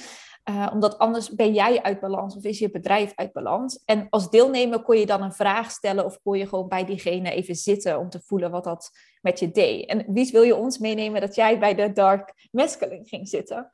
Uh, 0.49 0.69
omdat 0.73 0.97
anders 0.97 1.29
ben 1.29 1.53
jij 1.53 1.81
uit 1.81 1.99
balans 1.99 2.35
of 2.35 2.43
is 2.43 2.59
je 2.59 2.71
bedrijf 2.71 3.11
uit 3.15 3.31
balans. 3.31 3.83
En 3.85 4.07
als 4.09 4.29
deelnemer 4.29 4.81
kon 4.81 4.97
je 4.97 5.05
dan 5.05 5.21
een 5.21 5.33
vraag 5.33 5.71
stellen 5.71 6.05
of 6.05 6.19
kon 6.21 6.37
je 6.37 6.47
gewoon 6.47 6.67
bij 6.67 6.85
diegene 6.85 7.31
even 7.31 7.55
zitten 7.55 7.99
om 7.99 8.09
te 8.09 8.21
voelen 8.21 8.51
wat 8.51 8.63
dat 8.63 8.91
met 9.21 9.39
je 9.39 9.51
deed. 9.51 9.89
En 9.89 10.05
wie 10.07 10.31
wil 10.31 10.41
je 10.41 10.55
ons 10.55 10.77
meenemen 10.77 11.21
dat 11.21 11.35
jij 11.35 11.59
bij 11.59 11.75
de 11.75 11.91
Dark 11.91 12.47
Masculine 12.51 13.05
ging 13.05 13.27
zitten? 13.27 13.69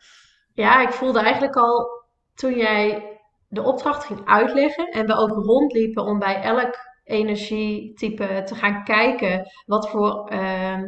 Ja, 0.54 0.82
ik 0.82 0.93
voelde 0.93 1.19
eigenlijk 1.19 1.56
al 1.56 1.89
toen 2.34 2.58
jij 2.58 3.15
de 3.47 3.63
opdracht 3.63 4.04
ging 4.06 4.21
uitleggen 4.25 4.89
en 4.89 5.06
we 5.06 5.15
ook 5.15 5.45
rondliepen 5.45 6.04
om 6.04 6.19
bij 6.19 6.41
elk 6.41 6.78
energietype 7.04 8.41
te 8.45 8.56
gaan 8.56 8.84
kijken 8.84 9.51
wat 9.65 9.89
voor 9.89 10.34
uh, 10.34 10.82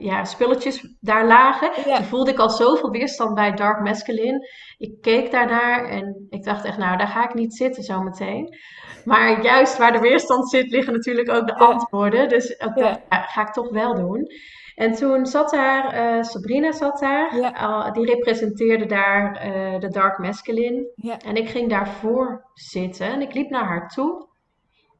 ja, 0.00 0.24
spulletjes 0.24 0.96
daar 1.00 1.26
lagen. 1.26 1.82
Toen 1.82 2.04
voelde 2.04 2.30
ik 2.30 2.38
al 2.38 2.50
zoveel 2.50 2.90
weerstand 2.90 3.34
bij 3.34 3.52
Dark 3.52 3.80
Masculine. 3.80 4.48
Ik 4.78 5.00
keek 5.00 5.30
daarnaar 5.30 5.84
en 5.84 6.26
ik 6.28 6.44
dacht 6.44 6.64
echt, 6.64 6.78
nou, 6.78 6.96
daar 6.96 7.08
ga 7.08 7.24
ik 7.24 7.34
niet 7.34 7.54
zitten 7.54 7.82
zometeen. 7.82 8.56
Maar 9.04 9.42
juist 9.42 9.78
waar 9.78 9.92
de 9.92 9.98
weerstand 9.98 10.50
zit, 10.50 10.70
liggen 10.70 10.92
natuurlijk 10.92 11.30
ook 11.30 11.46
de 11.46 11.54
antwoorden. 11.54 12.28
Dus 12.28 12.56
ja, 12.74 13.02
ga 13.08 13.42
ik 13.42 13.52
toch 13.52 13.70
wel 13.70 13.94
doen. 13.94 14.26
En 14.74 14.92
toen 14.92 15.26
zat 15.26 15.50
daar, 15.50 16.16
uh, 16.16 16.22
Sabrina 16.22 16.72
zat 16.72 16.98
daar, 16.98 17.34
uh, 17.34 17.92
die 17.92 18.06
representeerde 18.06 18.86
daar 18.86 19.46
uh, 19.46 19.80
de 19.80 19.88
Dark 19.88 20.18
Masculine. 20.18 20.92
En 21.24 21.36
ik 21.36 21.48
ging 21.48 21.70
daarvoor 21.70 22.50
zitten 22.54 23.06
en 23.06 23.20
ik 23.20 23.34
liep 23.34 23.50
naar 23.50 23.64
haar 23.64 23.88
toe. 23.88 24.28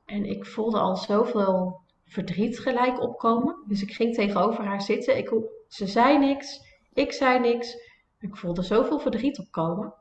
En 0.05 0.25
ik 0.25 0.47
voelde 0.47 0.79
al 0.79 0.97
zoveel 0.97 1.81
verdriet 2.11 2.59
gelijk 2.59 3.01
opkomen. 3.01 3.65
Dus 3.67 3.83
ik 3.83 3.93
ging 3.93 4.15
tegenover 4.15 4.65
haar 4.65 4.83
zitten. 4.83 5.17
Ik, 5.17 5.33
ze 5.69 5.87
zei 5.87 6.19
niks, 6.19 6.61
ik 6.93 7.13
zei 7.13 7.39
niks. 7.39 7.77
Ik 8.19 8.37
voelde 8.37 8.63
zoveel 8.63 8.99
verdriet 8.99 9.39
opkomen. 9.39 9.95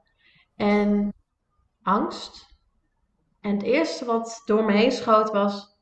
En 0.55 1.13
angst. 1.81 2.57
En 3.41 3.51
het 3.51 3.63
eerste 3.63 4.05
wat 4.05 4.41
door 4.45 4.65
me 4.65 4.71
heen 4.71 4.91
schoot 4.91 5.31
was: 5.31 5.77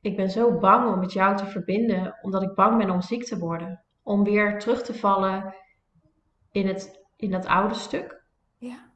ik 0.00 0.16
ben 0.16 0.30
zo 0.30 0.58
bang 0.58 0.92
om 0.92 0.98
met 0.98 1.12
jou 1.12 1.36
te 1.36 1.46
verbinden, 1.46 2.18
omdat 2.22 2.42
ik 2.42 2.54
bang 2.54 2.78
ben 2.78 2.90
om 2.90 3.02
ziek 3.02 3.24
te 3.24 3.38
worden. 3.38 3.84
Om 4.02 4.24
weer 4.24 4.58
terug 4.58 4.82
te 4.82 4.94
vallen 4.94 5.54
in, 6.50 6.66
het, 6.66 7.04
in 7.16 7.30
dat 7.30 7.46
oude 7.46 7.74
stuk. 7.74 8.24
Ja. 8.58 8.90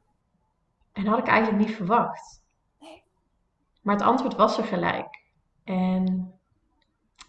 En 0.91 1.03
dat 1.03 1.13
had 1.13 1.19
ik 1.19 1.27
eigenlijk 1.27 1.65
niet 1.65 1.75
verwacht. 1.75 2.43
Nee. 2.79 3.03
Maar 3.81 3.95
het 3.95 4.05
antwoord 4.05 4.35
was 4.35 4.57
er 4.57 4.63
gelijk. 4.63 5.26
En 5.67 6.33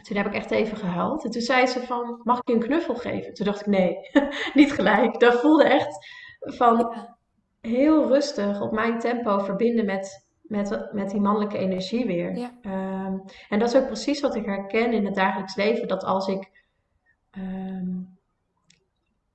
toen 0.02 0.16
heb 0.16 0.26
ik 0.26 0.34
echt 0.34 0.50
even 0.50 0.76
gehuild. 0.76 1.24
En 1.24 1.30
toen 1.30 1.42
zei 1.42 1.66
ze 1.66 1.80
van, 1.80 2.20
mag 2.24 2.38
ik 2.38 2.48
je 2.48 2.54
een 2.54 2.60
knuffel 2.60 2.94
geven? 2.94 3.34
Toen 3.34 3.46
dacht 3.46 3.60
ik, 3.60 3.66
nee, 3.66 3.96
niet 4.54 4.72
gelijk. 4.72 5.20
Dat 5.20 5.40
voelde 5.40 5.64
echt 5.64 6.06
van 6.40 6.94
heel 7.60 8.08
rustig 8.08 8.60
op 8.60 8.72
mijn 8.72 8.98
tempo 8.98 9.38
verbinden 9.38 9.84
met 9.84 10.26
met, 10.48 10.88
met 10.92 11.10
die 11.10 11.20
mannelijke 11.20 11.58
energie 11.58 12.06
weer. 12.06 12.50
Um, 12.62 13.24
en 13.48 13.58
dat 13.58 13.68
is 13.68 13.76
ook 13.76 13.86
precies 13.86 14.20
wat 14.20 14.34
ik 14.34 14.44
herken 14.44 14.92
in 14.92 15.04
het 15.04 15.14
dagelijks 15.14 15.56
leven. 15.56 15.88
Dat 15.88 16.04
als 16.04 16.28
ik. 16.28 16.50
Um, 17.38 18.18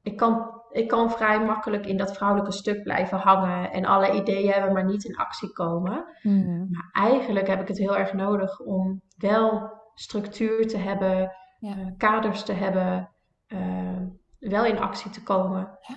ik, 0.01 0.17
kan, 0.17 0.61
ik 0.73 0.87
kan 0.87 1.11
vrij 1.11 1.45
makkelijk 1.45 1.85
in 1.85 1.97
dat 1.97 2.15
vrouwelijke 2.15 2.51
stuk 2.51 2.83
blijven 2.83 3.17
hangen. 3.17 3.71
En 3.71 3.85
alle 3.85 4.13
ideeën 4.13 4.51
hebben, 4.51 4.73
maar 4.73 4.85
niet 4.85 5.03
in 5.03 5.15
actie 5.15 5.51
komen. 5.51 6.05
Mm 6.21 6.67
Maar 6.69 6.89
eigenlijk 6.91 7.47
heb 7.47 7.61
ik 7.61 7.67
het 7.67 7.77
heel 7.77 7.97
erg 7.97 8.13
nodig 8.13 8.59
om 8.59 9.01
wel 9.17 9.71
structuur 9.93 10.67
te 10.67 10.77
hebben, 10.77 11.31
ja. 11.59 11.75
uh, 11.77 11.87
kaders 11.97 12.43
te 12.43 12.53
hebben, 12.53 13.09
uh, 13.47 14.01
wel 14.39 14.65
in 14.65 14.79
actie 14.79 15.11
te 15.11 15.23
komen. 15.23 15.77
Ja. 15.81 15.95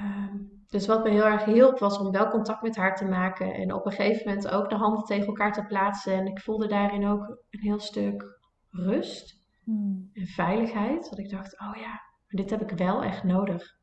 Um, 0.00 0.56
dus 0.70 0.86
wat 0.86 1.04
me 1.04 1.10
heel 1.10 1.24
erg 1.24 1.44
hielp 1.44 1.78
was 1.78 1.98
om 1.98 2.10
wel 2.10 2.30
contact 2.30 2.62
met 2.62 2.76
haar 2.76 2.96
te 2.96 3.04
maken 3.04 3.54
en 3.54 3.72
op 3.72 3.86
een 3.86 3.92
gegeven 3.92 4.28
moment 4.28 4.48
ook 4.48 4.70
de 4.70 4.76
handen 4.76 5.04
tegen 5.04 5.26
elkaar 5.26 5.52
te 5.52 5.64
plaatsen. 5.64 6.14
En 6.14 6.26
ik 6.26 6.40
voelde 6.40 6.66
daarin 6.66 7.06
ook 7.06 7.28
een 7.50 7.60
heel 7.60 7.78
stuk 7.78 8.38
rust 8.70 9.44
hmm. 9.64 10.10
en 10.12 10.26
veiligheid. 10.26 11.10
Dat 11.10 11.18
ik 11.18 11.30
dacht, 11.30 11.60
oh 11.60 11.76
ja, 11.76 12.00
dit 12.26 12.50
heb 12.50 12.62
ik 12.62 12.78
wel 12.78 13.02
echt 13.02 13.24
nodig. 13.24 13.74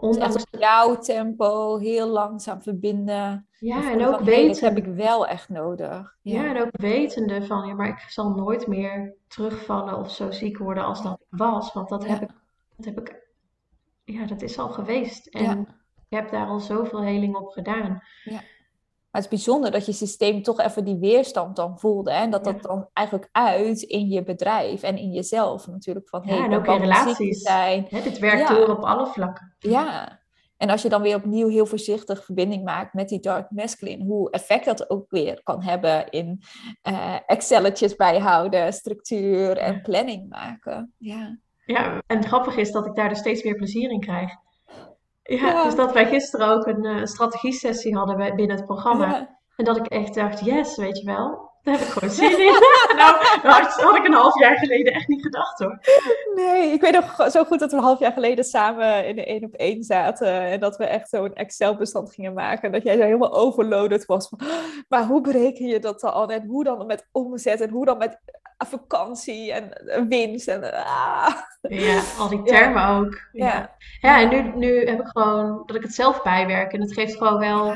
Ondanks 0.00 0.46
jouw 0.50 0.98
tempo, 0.98 1.78
heel 1.78 2.08
langzaam 2.08 2.62
verbinden. 2.62 3.46
Ja, 3.58 3.90
en 3.90 4.06
ook 4.06 4.20
weten. 4.20 4.48
dat 4.48 4.60
heb 4.60 4.76
ik 4.76 4.94
wel 4.94 5.26
echt 5.26 5.48
nodig. 5.48 6.16
Ja. 6.22 6.42
ja. 6.42 6.54
en 6.54 6.62
ook 6.62 6.70
wetende 6.72 7.42
van, 7.42 7.66
ja, 7.66 7.74
maar 7.74 7.88
ik 7.88 7.98
zal 8.08 8.30
nooit 8.30 8.66
meer 8.66 9.14
terugvallen 9.28 9.98
of 9.98 10.10
zo 10.10 10.30
ziek 10.30 10.58
worden 10.58 10.84
als 10.84 11.02
dat 11.02 11.20
was. 11.28 11.72
Want 11.72 11.88
dat, 11.88 12.06
heb, 12.06 12.22
ik, 12.22 12.28
dat 12.76 12.84
heb 12.84 13.00
ik 13.00 13.20
ja, 14.04 14.26
dat 14.26 14.42
is 14.42 14.58
al 14.58 14.68
geweest. 14.68 15.26
En 15.26 15.42
ja. 15.42 15.64
je 16.08 16.16
hebt 16.16 16.30
daar 16.30 16.46
al 16.46 16.60
zoveel 16.60 17.02
heling 17.02 17.36
op 17.36 17.48
gedaan. 17.48 18.02
Ja. 18.24 18.40
Maar 19.10 19.22
het 19.22 19.32
is 19.32 19.38
bijzonder 19.38 19.70
dat 19.70 19.86
je 19.86 19.92
systeem 19.92 20.42
toch 20.42 20.60
even 20.60 20.84
die 20.84 20.98
weerstand 20.98 21.56
dan 21.56 21.78
voelde. 21.78 22.10
En 22.10 22.30
dat 22.30 22.44
dat 22.44 22.62
dan 22.62 22.88
eigenlijk 22.92 23.28
uit 23.32 23.82
in 23.82 24.08
je 24.08 24.22
bedrijf 24.22 24.82
en 24.82 24.96
in 24.96 25.10
jezelf 25.10 25.66
natuurlijk. 25.66 26.08
Van, 26.08 26.22
ja, 26.24 26.34
hey, 26.34 26.44
en 26.44 26.54
ook 26.54 26.66
in 26.66 26.80
relaties. 26.80 27.42
Zijn. 27.42 27.86
Hè, 27.88 28.02
dit 28.02 28.18
werkt 28.18 28.48
door 28.48 28.68
op 28.68 28.84
alle 28.84 29.06
vlakken. 29.06 29.54
Ja, 29.58 30.20
en 30.56 30.70
als 30.70 30.82
je 30.82 30.88
dan 30.88 31.02
weer 31.02 31.16
opnieuw 31.16 31.48
heel 31.48 31.66
voorzichtig 31.66 32.24
verbinding 32.24 32.64
maakt 32.64 32.94
met 32.94 33.08
die 33.08 33.20
dark 33.20 33.50
masculine, 33.50 34.04
hoe 34.04 34.30
effect 34.30 34.64
dat 34.64 34.90
ook 34.90 35.10
weer 35.10 35.40
kan 35.42 35.62
hebben 35.62 36.10
in 36.10 36.42
uh, 36.88 37.16
Excelletjes 37.26 37.96
bijhouden, 37.96 38.72
structuur 38.72 39.56
en 39.56 39.82
planning 39.82 40.28
maken. 40.28 40.94
Ja. 40.98 41.38
Ja, 41.64 42.02
en 42.06 42.24
grappig 42.24 42.56
is 42.56 42.72
dat 42.72 42.86
ik 42.86 42.94
daar 42.94 43.08
dus 43.08 43.18
steeds 43.18 43.42
meer 43.42 43.54
plezier 43.54 43.90
in 43.90 44.00
krijg. 44.00 44.30
Ja, 45.38 45.64
dus 45.64 45.74
dat 45.74 45.92
wij 45.92 46.06
gisteren 46.06 46.48
ook 46.48 46.66
een 46.66 46.84
uh, 46.84 47.04
strategie-sessie 47.04 47.96
hadden 47.96 48.36
binnen 48.36 48.56
het 48.56 48.66
programma. 48.66 49.38
En 49.56 49.64
dat 49.64 49.76
ik 49.76 49.86
echt 49.86 50.14
dacht, 50.14 50.44
yes, 50.44 50.76
weet 50.76 50.98
je 50.98 51.04
wel, 51.04 51.49
daar 51.70 51.78
heb 51.78 51.88
ik 51.88 51.92
gewoon 51.92 52.14
zin 52.14 52.38
in. 52.38 52.52
nou, 53.00 53.22
dat 53.42 53.80
had 53.82 53.96
ik 53.96 54.04
een 54.04 54.12
half 54.12 54.38
jaar 54.38 54.58
geleden 54.58 54.92
echt 54.92 55.08
niet 55.08 55.22
gedacht 55.22 55.58
hoor. 55.58 55.78
Nee, 56.34 56.72
ik 56.72 56.80
weet 56.80 56.92
nog 56.92 57.30
zo 57.30 57.44
goed 57.44 57.58
dat 57.58 57.70
we 57.70 57.76
een 57.76 57.82
half 57.82 57.98
jaar 57.98 58.12
geleden 58.12 58.44
samen 58.44 59.06
in 59.06 59.16
de 59.16 59.24
één 59.24 59.44
op 59.44 59.54
één 59.54 59.82
zaten. 59.82 60.40
En 60.40 60.60
dat 60.60 60.76
we 60.76 60.84
echt 60.84 61.08
zo'n 61.08 61.34
Excel-bestand 61.34 62.14
gingen 62.14 62.32
maken. 62.32 62.72
Dat 62.72 62.82
jij 62.82 62.96
zo 62.96 63.02
helemaal 63.02 63.34
overloaded 63.34 64.06
was. 64.06 64.30
Maar 64.88 65.04
hoe 65.04 65.20
bereken 65.20 65.66
je 65.66 65.78
dat 65.78 66.00
dan? 66.00 66.30
En 66.30 66.46
hoe 66.46 66.64
dan 66.64 66.86
met 66.86 67.08
omzet? 67.12 67.60
En 67.60 67.70
hoe 67.70 67.84
dan 67.84 67.98
met 67.98 68.18
vakantie 68.58 69.52
en 69.52 70.08
winst? 70.08 70.48
En, 70.48 70.72
ah. 70.84 71.36
Ja, 71.60 72.00
al 72.18 72.28
die 72.28 72.42
termen 72.42 72.88
ook. 72.88 73.20
Ja, 73.32 73.76
ja. 74.00 74.20
en 74.20 74.28
nu, 74.28 74.58
nu 74.58 74.86
heb 74.86 75.00
ik 75.00 75.06
gewoon 75.06 75.62
dat 75.66 75.76
ik 75.76 75.82
het 75.82 75.94
zelf 75.94 76.22
bijwerk. 76.22 76.72
En 76.72 76.80
het 76.80 76.92
geeft 76.92 77.16
gewoon 77.16 77.38
wel 77.38 77.74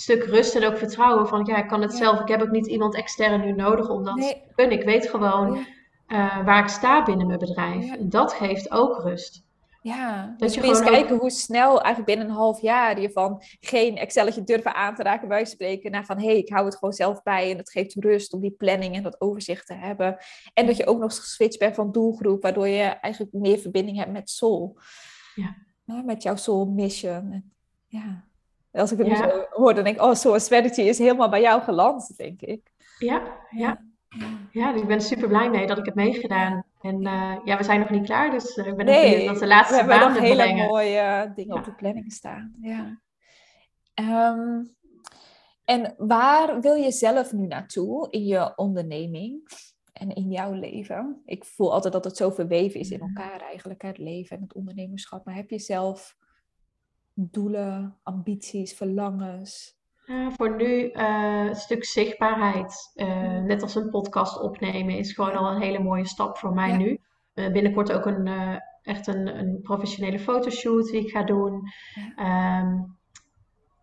stuk 0.00 0.24
rust 0.24 0.54
en 0.54 0.64
ook 0.64 0.78
vertrouwen 0.78 1.28
van 1.28 1.44
ja, 1.44 1.56
ik 1.56 1.68
kan 1.68 1.82
het 1.82 1.92
zelf. 1.92 2.20
Ik 2.20 2.28
heb 2.28 2.42
ook 2.42 2.50
niet 2.50 2.66
iemand 2.66 2.94
extern 2.94 3.40
nu 3.40 3.52
nodig 3.52 3.88
om 3.88 4.04
dat 4.04 4.16
te 4.16 4.40
kunnen. 4.54 4.78
Ik 4.78 4.84
weet 4.84 5.08
gewoon 5.08 5.56
uh, 5.56 6.44
waar 6.44 6.62
ik 6.62 6.68
sta 6.68 7.02
binnen 7.02 7.26
mijn 7.26 7.38
bedrijf. 7.38 7.92
En 7.92 8.08
dat 8.08 8.32
geeft 8.32 8.70
ook 8.70 9.02
rust. 9.02 9.48
Ja, 9.82 10.34
dus 10.36 10.54
je 10.54 10.62
eens 10.62 10.80
kijken 10.80 11.16
hoe 11.16 11.30
snel 11.30 11.68
eigenlijk 11.68 12.04
binnen 12.06 12.26
een 12.26 12.34
half 12.34 12.60
jaar 12.60 13.00
je 13.00 13.10
van 13.10 13.42
geen 13.60 13.96
Excelletje 13.96 14.44
durven 14.44 14.74
aan 14.74 14.94
te 14.94 15.02
raken 15.02 15.28
bij 15.28 15.44
spreken 15.44 15.90
naar 15.90 16.04
van 16.04 16.18
hé, 16.18 16.26
hey, 16.26 16.38
ik 16.38 16.48
hou 16.48 16.64
het 16.64 16.74
gewoon 16.74 16.94
zelf 16.94 17.22
bij 17.22 17.50
en 17.50 17.56
het 17.56 17.70
geeft 17.70 17.94
rust 17.94 18.32
om 18.32 18.40
die 18.40 18.50
planning 18.50 18.96
en 18.96 19.02
dat 19.02 19.20
overzicht 19.20 19.66
te 19.66 19.74
hebben. 19.74 20.16
En 20.54 20.66
dat 20.66 20.76
je 20.76 20.86
ook 20.86 20.98
nog 20.98 21.16
geswitcht 21.16 21.58
bent 21.58 21.74
van 21.74 21.92
doelgroep, 21.92 22.42
waardoor 22.42 22.68
je 22.68 22.82
eigenlijk 22.82 23.32
meer 23.32 23.58
verbinding 23.58 23.96
hebt 23.96 24.12
met 24.12 24.30
soul. 24.30 24.78
Ja. 25.34 25.56
ja 25.84 26.02
met 26.02 26.22
jouw 26.22 26.36
soul 26.36 26.66
mission. 26.66 27.52
Ja. 27.86 28.29
Als 28.72 28.92
ik 28.92 28.98
het 28.98 29.06
ja. 29.06 29.16
zo 29.16 29.46
hoor, 29.50 29.74
dan 29.74 29.84
denk 29.84 29.96
ik, 29.96 30.02
oh, 30.02 30.14
strategy 30.36 30.80
is 30.80 30.98
helemaal 30.98 31.28
bij 31.28 31.40
jou 31.40 31.62
geland, 31.62 32.16
denk 32.16 32.40
ik. 32.40 32.72
Ja, 32.98 33.22
ja. 33.50 33.88
Ja, 34.52 34.74
ik 34.74 34.86
ben 34.86 35.00
super 35.00 35.28
blij 35.28 35.50
mee 35.50 35.66
dat 35.66 35.78
ik 35.78 35.84
heb 35.84 35.94
meegedaan. 35.94 36.64
En 36.80 37.06
uh, 37.06 37.36
ja, 37.44 37.56
we 37.56 37.64
zijn 37.64 37.80
nog 37.80 37.90
niet 37.90 38.04
klaar, 38.04 38.30
dus 38.30 38.56
uh, 38.56 38.66
ik 38.66 38.76
ben 38.76 38.86
nee, 38.86 39.10
benieuwd 39.10 39.32
dat 39.32 39.38
de 39.38 39.46
laatste 39.46 39.84
we 39.84 39.92
hebben 39.92 40.12
nog 40.12 40.18
hele 40.18 40.54
mooie 40.54 41.32
dingen 41.34 41.56
op 41.56 41.64
de 41.64 41.74
planning 41.74 42.12
staan. 42.12 42.54
Ja. 42.60 43.00
Um, 43.94 44.74
en 45.64 45.94
waar 45.96 46.60
wil 46.60 46.74
je 46.74 46.92
zelf 46.92 47.32
nu 47.32 47.46
naartoe 47.46 48.10
in 48.10 48.24
je 48.24 48.56
onderneming 48.56 49.48
en 49.92 50.14
in 50.14 50.30
jouw 50.30 50.52
leven? 50.52 51.22
Ik 51.24 51.44
voel 51.44 51.72
altijd 51.72 51.92
dat 51.92 52.04
het 52.04 52.16
zo 52.16 52.30
verweven 52.30 52.80
is 52.80 52.90
in 52.90 52.98
mm-hmm. 52.98 53.16
elkaar 53.16 53.40
eigenlijk, 53.40 53.82
het 53.82 53.98
leven 53.98 54.36
en 54.36 54.42
het 54.42 54.54
ondernemerschap. 54.54 55.24
Maar 55.24 55.34
heb 55.34 55.50
je 55.50 55.58
zelf 55.58 56.16
doelen, 57.30 57.98
ambities, 58.02 58.74
verlangens? 58.74 59.78
voor 60.36 60.56
nu 60.56 60.90
uh, 60.92 61.44
een 61.48 61.54
stuk 61.54 61.84
zichtbaarheid. 61.84 62.92
Uh, 62.94 63.38
net 63.38 63.62
als 63.62 63.74
een 63.74 63.90
podcast 63.90 64.40
opnemen 64.40 64.96
is 64.96 65.12
gewoon 65.12 65.34
al 65.34 65.50
een 65.50 65.60
hele 65.60 65.78
mooie 65.78 66.06
stap 66.06 66.38
voor 66.38 66.54
mij 66.54 66.76
nu. 66.76 67.00
Uh, 67.34 67.52
binnenkort 67.52 67.92
ook 67.92 68.06
een, 68.06 68.28
echt 68.82 69.06
een, 69.06 69.38
een 69.38 69.60
professionele 69.62 70.18
fotoshoot 70.18 70.90
die 70.90 71.00
ik 71.00 71.10
ga 71.10 71.22
doen. 71.22 71.62
Um, 72.16 72.98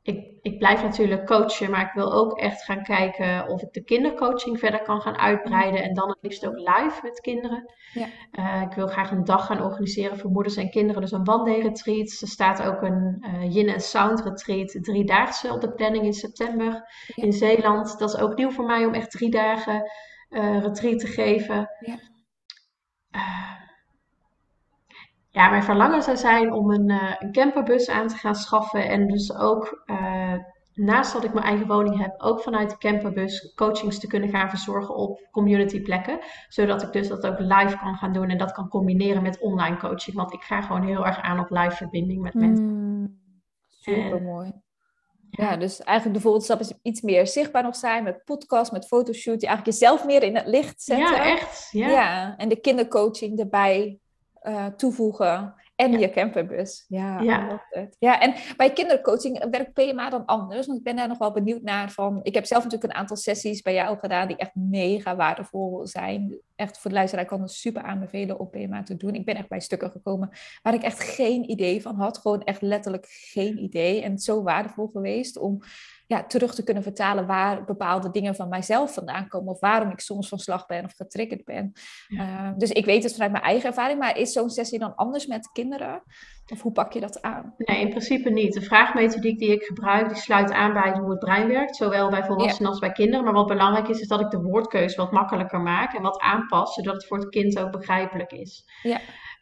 ik, 0.08 0.38
ik 0.42 0.58
blijf 0.58 0.84
natuurlijk 0.84 1.26
coachen, 1.26 1.72
maar 1.72 1.82
ik 1.82 1.94
wil 1.94 2.14
ook 2.14 2.40
echt 2.40 2.64
gaan 2.64 2.84
kijken 2.84 3.48
of 3.48 3.62
ik 3.62 3.74
de 3.74 3.84
kindercoaching 3.84 4.60
verder 4.60 4.82
kan 4.82 5.02
gaan 5.02 5.18
uitbreiden. 5.18 5.84
En 5.84 5.94
dan 5.94 6.10
het 6.10 6.18
liefst 6.22 6.48
ook 6.48 6.58
live 6.58 7.00
met 7.04 7.20
kinderen. 7.20 7.74
Ja. 7.94 8.08
Uh, 8.32 8.62
ik 8.62 8.74
wil 8.74 8.88
graag 8.88 9.12
een 9.12 9.24
dag 9.24 9.46
gaan 9.46 9.62
organiseren 9.62 10.18
voor 10.18 10.32
moeders 10.32 10.56
en 10.56 10.70
kinderen, 10.70 11.02
dus 11.02 11.12
een 11.12 11.30
one-day-retreat. 11.30 12.18
Er 12.22 12.28
staat 12.28 12.62
ook 12.62 12.82
een 12.82 13.26
uh, 13.26 13.54
yin 13.54 13.70
en 13.70 13.80
sound 13.80 14.24
retreat, 14.24 14.78
driedaagse 14.82 15.52
op 15.52 15.62
de 15.62 15.74
planning 15.74 16.06
in 16.06 16.14
september 16.14 16.84
in 17.16 17.34
Zeeland. 17.34 18.00
Dat 18.00 18.14
is 18.14 18.20
ook 18.20 18.36
nieuw 18.36 18.52
voor 18.52 18.66
mij 18.66 18.86
om 18.86 18.94
echt 18.94 19.12
drie 19.12 19.30
dagen 19.30 19.92
uh, 20.30 20.62
retreat 20.62 21.00
te 21.00 21.08
geven. 21.08 21.70
Ja. 21.80 22.00
Ja, 25.38 25.50
mijn 25.50 25.64
verlangen 25.64 26.04
zou 26.04 26.18
zijn 26.18 26.54
om 26.54 26.72
een, 26.72 26.90
uh, 26.90 27.14
een 27.20 27.32
camperbus 27.32 27.90
aan 27.90 28.08
te 28.08 28.16
gaan 28.16 28.36
schaffen. 28.36 28.90
En 28.90 29.08
dus 29.08 29.36
ook 29.36 29.84
uh, 29.86 30.34
naast 30.74 31.14
dat 31.14 31.24
ik 31.24 31.34
mijn 31.34 31.46
eigen 31.46 31.68
woning 31.68 32.02
heb, 32.02 32.14
ook 32.18 32.42
vanuit 32.42 32.70
de 32.70 32.78
camperbus 32.78 33.54
coachings 33.56 34.00
te 34.00 34.08
kunnen 34.08 34.30
gaan 34.30 34.50
verzorgen 34.50 34.96
op 34.96 35.28
community 35.32 35.82
plekken. 35.82 36.20
Zodat 36.48 36.82
ik 36.82 36.92
dus 36.92 37.08
dat 37.08 37.28
ook 37.28 37.40
live 37.40 37.78
kan 37.78 37.96
gaan 37.96 38.14
doen 38.14 38.30
en 38.30 38.38
dat 38.38 38.52
kan 38.52 38.70
combineren 38.70 39.22
met 39.22 39.40
online 39.40 39.78
coaching. 39.78 40.16
Want 40.16 40.34
ik 40.34 40.42
ga 40.42 40.62
gewoon 40.62 40.84
heel 40.84 41.06
erg 41.06 41.22
aan 41.22 41.40
op 41.40 41.50
live 41.50 41.76
verbinding 41.76 42.22
met 42.22 42.34
mensen. 42.34 42.66
Mm, 42.66 43.20
super 43.68 44.22
mooi. 44.22 44.52
Ja, 45.30 45.58
dus 45.58 45.82
eigenlijk 45.82 46.18
de 46.18 46.24
volgende 46.24 46.46
stap 46.46 46.60
is 46.60 46.74
iets 46.82 47.02
meer 47.02 47.28
zichtbaar 47.28 47.64
nog 47.64 47.76
zijn 47.76 48.04
met 48.04 48.24
podcast, 48.26 48.72
met 48.72 48.88
fotoshoot. 48.88 49.42
Je 49.42 49.48
eigenlijk 49.48 49.80
jezelf 49.80 50.06
meer 50.06 50.24
in 50.24 50.36
het 50.36 50.48
licht 50.48 50.82
zetten. 50.82 51.16
Ja, 51.16 51.24
echt. 51.24 51.68
Ja, 51.72 51.90
ja 51.90 52.38
en 52.38 52.50
de 52.50 52.60
kindercoaching 52.60 53.40
erbij 53.40 54.00
uh, 54.48 54.66
toevoegen. 54.66 55.54
En 55.78 56.00
je 56.00 56.10
camperbus. 56.10 56.86
Ja, 56.88 57.22
ja. 57.22 57.64
ja, 58.00 58.22
en 58.22 58.34
bij 58.58 58.74
kindercoaching 58.74 59.50
werkt 59.50 59.74
PMA 59.74 60.10
dan 60.10 60.26
anders. 60.26 60.66
Want 60.66 60.78
ik 60.78 60.84
ben 60.84 60.96
daar 60.96 61.08
nog 61.08 61.18
wel 61.18 61.32
benieuwd 61.32 61.62
naar. 61.62 61.92
Van, 61.92 62.20
ik 62.24 62.34
heb 62.34 62.46
zelf 62.46 62.64
natuurlijk 62.64 62.92
een 62.94 63.00
aantal 63.00 63.16
sessies 63.16 63.62
bij 63.62 63.74
jou 63.74 63.98
gedaan 63.98 64.28
die 64.28 64.38
echt 64.38 64.56
mega 64.56 65.16
waardevol 65.16 65.88
zijn. 65.88 66.40
Echt 66.56 66.78
voor 66.78 66.90
de 66.90 66.98
luisteraar 66.98 67.26
kan 67.26 67.42
het 67.42 67.52
super 67.52 67.82
aanbevelen 67.82 68.40
om 68.40 68.50
PMA 68.50 68.84
te 68.84 68.98
doen. 68.98 69.14
Ik 69.14 69.26
ben 69.26 69.36
echt 69.36 69.50
bij 69.50 69.60
stukken 69.60 69.92
gekomen 69.92 70.30
waar 70.62 70.74
ik 70.74 70.84
echt 70.84 71.04
geen 71.04 71.50
idee 71.50 71.82
van 71.82 71.96
had. 71.96 72.18
Gewoon 72.18 72.44
echt 72.44 72.62
letterlijk 72.62 73.06
geen 73.10 73.64
idee. 73.64 74.02
En 74.02 74.20
zo 74.20 74.44
waardevol 74.44 74.88
geweest 74.88 75.38
om 75.38 75.62
ja, 76.08 76.24
terug 76.24 76.56
te 76.56 76.64
kunnen 76.64 76.84
vertalen 76.84 77.26
waar 77.26 77.66
bepaalde 77.66 78.12
dingen 78.12 78.36
van 78.36 78.50
mijzelf 78.50 78.94
vandaan 78.94 79.28
komen. 79.28 79.54
Of 79.54 79.60
waarom 79.60 79.92
ik 79.92 80.00
soms 80.00 80.30
van 80.30 80.40
slag 80.40 80.66
ben 80.66 80.86
of 80.86 80.94
getriggerd 80.96 81.46
ben. 81.46 81.72
Uh, 82.08 82.52
dus 82.58 82.72
ik 82.72 82.86
weet 82.86 83.04
het 83.04 83.14
vanuit 83.14 83.32
mijn 83.32 83.44
eigen 83.44 83.68
ervaring. 83.68 84.00
Maar 84.00 84.18
is 84.18 84.32
zo'n 84.32 84.50
sessie 84.50 84.80
dan 84.80 84.96
anders 84.96 85.26
met 85.26 85.52
kinderen? 85.52 86.04
Of 86.48 86.62
hoe 86.62 86.72
pak 86.72 86.94
je 86.94 87.00
dat 87.00 87.22
aan? 87.22 87.54
Nee, 87.58 87.82
in 87.82 87.90
principe 87.90 88.30
niet. 88.30 88.54
De 88.54 88.62
vraagmethodiek 88.62 89.40
die 89.40 89.52
ik 89.52 89.64
gebruik, 89.64 90.08
die 90.08 90.18
sluit 90.18 90.52
aan 90.52 90.74
bij 90.74 90.92
hoe 90.92 91.10
het 91.10 91.20
brein 91.20 91.48
werkt. 91.48 91.76
Zowel 91.76 92.10
bij 92.10 92.24
volwassenen 92.24 92.70
als 92.70 92.80
bij 92.80 92.92
kinderen. 92.92 93.24
Maar 93.24 93.34
wat 93.34 93.48
belangrijk 93.48 93.88
is, 93.88 94.00
is 94.00 94.08
dat 94.08 94.22
ik 94.22 94.30
de 94.30 94.42
woordkeuze 94.42 94.98
wat 94.98 95.12
makkelijker 95.12 95.62
maak. 95.62 95.94
En 95.94 96.02
wat 96.02 96.20
aanpas, 96.22 96.74
zodat 96.74 96.94
het 96.94 97.08
voor 97.08 97.18
het 97.18 97.30
kind 97.30 97.60
ook 97.60 97.72
begrijpelijk 97.72 98.32
is. 98.32 98.66
Ja. 98.82 99.00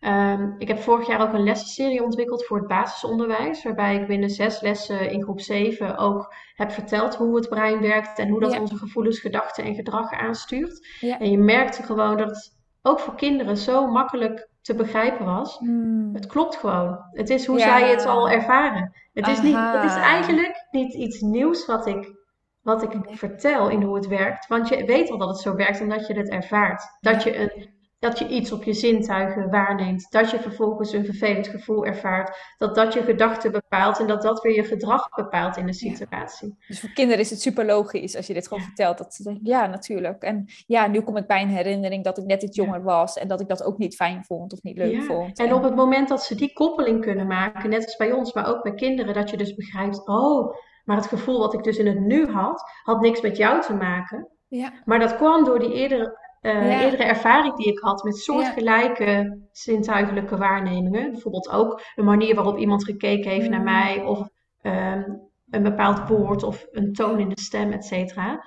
Um, 0.08 0.56
ik 0.58 0.68
heb 0.68 0.80
vorig 0.80 1.08
jaar 1.08 1.22
ook 1.22 1.34
een 1.34 1.44
lessenserie 1.44 2.04
ontwikkeld 2.04 2.46
voor 2.46 2.58
het 2.58 2.68
basisonderwijs, 2.68 3.63
waarbij 3.63 3.96
ik 3.96 4.08
binnen 4.08 4.30
zes 4.30 4.62
lessen 4.62 5.12
in 5.12 5.24
groep 5.24 5.39
7 5.39 5.98
ook 5.98 6.34
heb 6.56 6.72
verteld 6.72 7.15
hoe 7.15 7.36
het 7.36 7.50
brein 7.50 7.82
werkt 7.82 8.20
en 8.20 8.30
hoe 8.30 8.39
dat 8.39 8.60
onze 8.60 8.76
gevoelens, 8.76 9.20
gedachten 9.20 9.63
en 9.63 9.76
gedrag 9.76 10.12
aanstuurt. 10.12 10.88
Ja. 11.00 11.20
En 11.20 11.32
je 11.32 11.38
merkte 11.38 11.84
gewoon 11.84 12.18
dat 12.18 12.30
het 12.30 12.54
ook 12.82 13.00
voor 13.00 13.15
kinderen 13.15 13.58
zo 13.58 13.88
makkelijk 13.88 14.50
te 14.62 14.76
begrijpen 14.76 15.26
was. 15.26 15.58
Hmm. 15.58 16.10
Het 16.13 16.26
klopt 16.26 16.56
gewoon. 16.56 17.00
Het 17.12 17.30
is 17.30 17.46
hoe 17.46 17.60
zij 17.60 17.89
het 17.89 18.06
al 18.06 18.30
ervaren. 18.30 18.94
Het 19.13 19.28
is, 19.28 19.41
niet, 19.41 19.56
het 19.56 19.84
is 19.84 19.96
eigenlijk 19.96 20.68
niet 20.72 20.94
iets 20.94 21.22
nieuws 21.22 21.65
wat 21.65 21.86
ik, 21.86 22.13
wat 22.62 22.84
ik 22.84 22.91
vertel 23.06 23.70
in 23.70 23.82
hoe 23.82 23.96
het 23.96 24.08
werkt. 24.08 24.48
Want 24.48 24.68
je 24.68 24.86
weet 24.86 25.12
al 25.12 25.18
dat 25.18 25.28
het 25.28 25.39
zo 25.39 25.56
werkt 25.56 25.82
omdat 25.82 26.08
je 26.08 26.13
het 26.13 26.30
ervaart. 26.30 26.84
Dat 27.00 27.24
je 27.24 27.39
een 27.39 27.74
dat 28.06 28.20
je 28.20 28.28
iets 28.28 28.52
op 28.52 28.63
je 28.63 28.74
zintuigen 28.74 29.50
waarneemt, 29.50 30.12
dat 30.12 30.32
je 30.32 30.39
vervolgens 30.39 30.94
een 30.94 31.06
vervelend 31.06 31.48
gevoel 31.48 31.86
ervaart, 31.86 32.38
dat 32.58 32.76
dat 32.76 32.94
je 32.94 33.02
gedachten 33.02 33.52
bepaalt 33.52 34.00
en 34.00 34.08
dat 34.08 34.22
dat 34.22 34.41
weer 34.41 34.56
je 34.56 34.63
gedrag 34.63 35.10
bepaalt 35.10 35.58
in 35.58 35.65
de 35.65 35.74
situatie. 35.74 36.56
Dus 36.68 36.80
voor 36.80 36.89
kinderen 36.89 37.22
is 37.22 37.30
het 37.30 37.41
super 37.41 37.65
logisch 37.65 38.15
als 38.15 38.28
je 38.28 38.34
dit 38.34 38.48
gewoon 38.48 38.63
vertelt, 38.63 38.98
dat 38.98 39.13
ze 39.13 39.24
denken, 39.24 39.46
ja 39.46 39.68
natuurlijk. 39.68 40.24
En 40.24 40.46
ja, 40.68 40.88
nu 40.88 41.02
kom 41.02 41.18
ik 41.18 41.28
bij 41.28 41.41
een 41.41 41.50
herinnering 41.50 42.04
dat 42.04 42.18
ik 42.18 42.26
net 42.26 42.44
iets 42.44 42.56
jonger 42.56 42.84
was 42.84 43.18
en 43.18 43.28
dat 43.28 43.41
ik 43.41 43.48
dat 43.48 43.63
ook 43.63 43.78
niet 43.78 43.96
fijn 43.96 44.24
vond 44.24 44.54
of 44.54 44.63
niet 44.63 44.78
leuk 44.78 45.04
vond. 45.04 45.39
En, 45.39 45.46
en 45.46 45.54
op 45.54 45.63
het 45.63 45.76
moment 45.76 46.10
dat 46.10 46.24
ze 46.24 46.36
die 46.36 46.54
koppeling 46.54 47.02
kunnen 47.02 47.28
maken, 47.28 47.70
net 47.70 47.86
als 47.86 47.96
bij 47.96 48.12
ons, 48.12 48.34
maar 48.34 48.48
ook 48.48 48.63
bij 48.63 48.74
kinderen, 48.74 49.13
dat 49.13 49.30
je 49.30 49.38
dus 49.38 49.56
begrijpt, 49.56 50.08
oh, 50.08 50.56
maar 50.84 50.98
het 50.98 51.08
gevoel 51.08 51.39
wat 51.39 51.54
ik 51.54 51.63
dus 51.63 51.78
in 51.78 51.88
het 51.88 52.00
nu 52.00 52.32
had, 52.32 52.63
had 52.84 53.02
niks 53.02 53.22
met 53.22 53.38
jou 53.38 53.62
te 53.62 53.74
maken. 53.74 54.30
Ja. 54.48 54.74
Maar 54.86 55.00
dat 55.00 55.15
kwam 55.15 55.44
door 55.44 55.60
die 55.60 55.74
eerdere 55.74 56.25
uh, 56.46 56.82
eerdere 56.82 57.04
ervaring 57.04 57.56
die 57.56 57.72
ik 57.72 57.80
had 57.80 58.04
met 58.04 58.18
soortgelijke 58.18 59.40
zintuigelijke 59.52 60.38
waarnemingen. 60.38 61.12
Bijvoorbeeld 61.12 61.50
ook 61.50 61.82
een 61.96 62.06
manier 62.06 62.36
waarop 62.36 62.58
iemand 62.58 62.84
gekeken 62.84 63.32
heeft 63.32 63.50
naar 63.50 63.64
mij 63.64 64.04
of 64.04 64.30
ehm, 64.62 65.04
een 65.50 65.64
bepaald 65.64 66.10
woord 66.10 66.44
of 66.44 66.68
een 66.72 66.94
toon 66.94 67.20
in 67.20 67.30
de 67.30 67.42
stem, 67.42 67.72
et 67.72 67.86
cetera. 67.86 68.44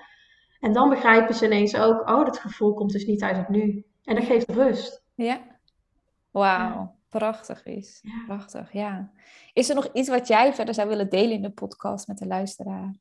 En 0.60 0.72
dan 0.72 0.88
begrijpen 0.88 1.34
ze 1.34 1.44
ineens 1.44 1.76
ook, 1.76 2.08
oh, 2.08 2.24
dat 2.24 2.38
gevoel 2.38 2.74
komt 2.74 2.92
dus 2.92 3.06
niet 3.06 3.22
uit 3.22 3.36
het 3.36 3.48
nu. 3.48 3.84
En 4.04 4.14
dat 4.14 4.24
geeft 4.24 4.50
rust. 4.50 5.02
Ja. 5.14 5.40
Wauw. 6.30 6.96
Prachtig 7.08 7.64
is. 7.64 8.04
Prachtig, 8.26 8.72
ja. 8.72 9.10
Is 9.52 9.68
er 9.68 9.74
nog 9.74 9.88
iets 9.92 10.08
wat 10.08 10.28
jij 10.28 10.54
verder 10.54 10.74
zou 10.74 10.88
willen 10.88 11.08
delen 11.08 11.32
in 11.32 11.42
de 11.42 11.50
podcast 11.50 12.08
met 12.08 12.18
de 12.18 12.26
luisteraar? 12.26 12.94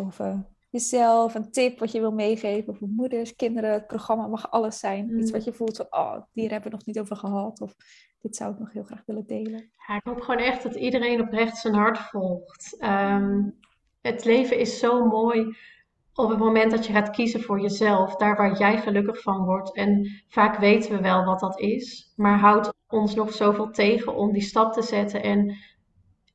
Over 0.00 0.44
jezelf, 0.72 1.34
een 1.34 1.50
tip 1.50 1.78
wat 1.78 1.92
je 1.92 2.00
wil 2.00 2.12
meegeven 2.12 2.76
voor 2.76 2.88
moeders, 2.88 3.36
kinderen. 3.36 3.72
Het 3.72 3.86
programma 3.86 4.26
mag 4.26 4.50
alles 4.50 4.78
zijn. 4.78 5.18
Iets 5.18 5.30
mm. 5.30 5.36
wat 5.36 5.44
je 5.44 5.52
voelt 5.52 5.76
van, 5.76 5.86
oh, 5.90 6.16
hier 6.32 6.50
hebben 6.50 6.70
we 6.70 6.76
nog 6.76 6.86
niet 6.86 7.00
over 7.00 7.16
gehad. 7.16 7.60
Of 7.60 7.74
dit 8.20 8.36
zou 8.36 8.52
ik 8.52 8.58
nog 8.58 8.72
heel 8.72 8.82
graag 8.82 9.02
willen 9.06 9.26
delen. 9.26 9.70
Ja, 9.86 9.96
ik 9.96 10.04
hoop 10.04 10.20
gewoon 10.20 10.40
echt 10.40 10.62
dat 10.62 10.74
iedereen 10.74 11.20
oprecht 11.20 11.56
zijn 11.56 11.74
hart 11.74 11.98
volgt. 11.98 12.76
Ehm, 12.78 13.42
het 14.00 14.24
leven 14.24 14.58
is 14.58 14.78
zo 14.78 15.06
mooi 15.06 15.56
op 16.14 16.28
het 16.28 16.38
moment 16.38 16.70
dat 16.70 16.86
je 16.86 16.92
gaat 16.92 17.10
kiezen 17.10 17.42
voor 17.42 17.60
jezelf, 17.60 18.16
daar 18.16 18.36
waar 18.36 18.58
jij 18.58 18.78
gelukkig 18.78 19.20
van 19.20 19.44
wordt. 19.44 19.74
En 19.74 20.22
vaak 20.28 20.58
weten 20.58 20.96
we 20.96 21.00
wel 21.00 21.24
wat 21.24 21.40
dat 21.40 21.60
is, 21.60 22.12
maar 22.16 22.38
houdt 22.38 22.72
ons 22.88 23.14
nog 23.14 23.32
zoveel 23.32 23.70
tegen 23.70 24.14
om 24.14 24.32
die 24.32 24.42
stap 24.42 24.72
te 24.72 24.82
zetten 24.82 25.22
en 25.22 25.56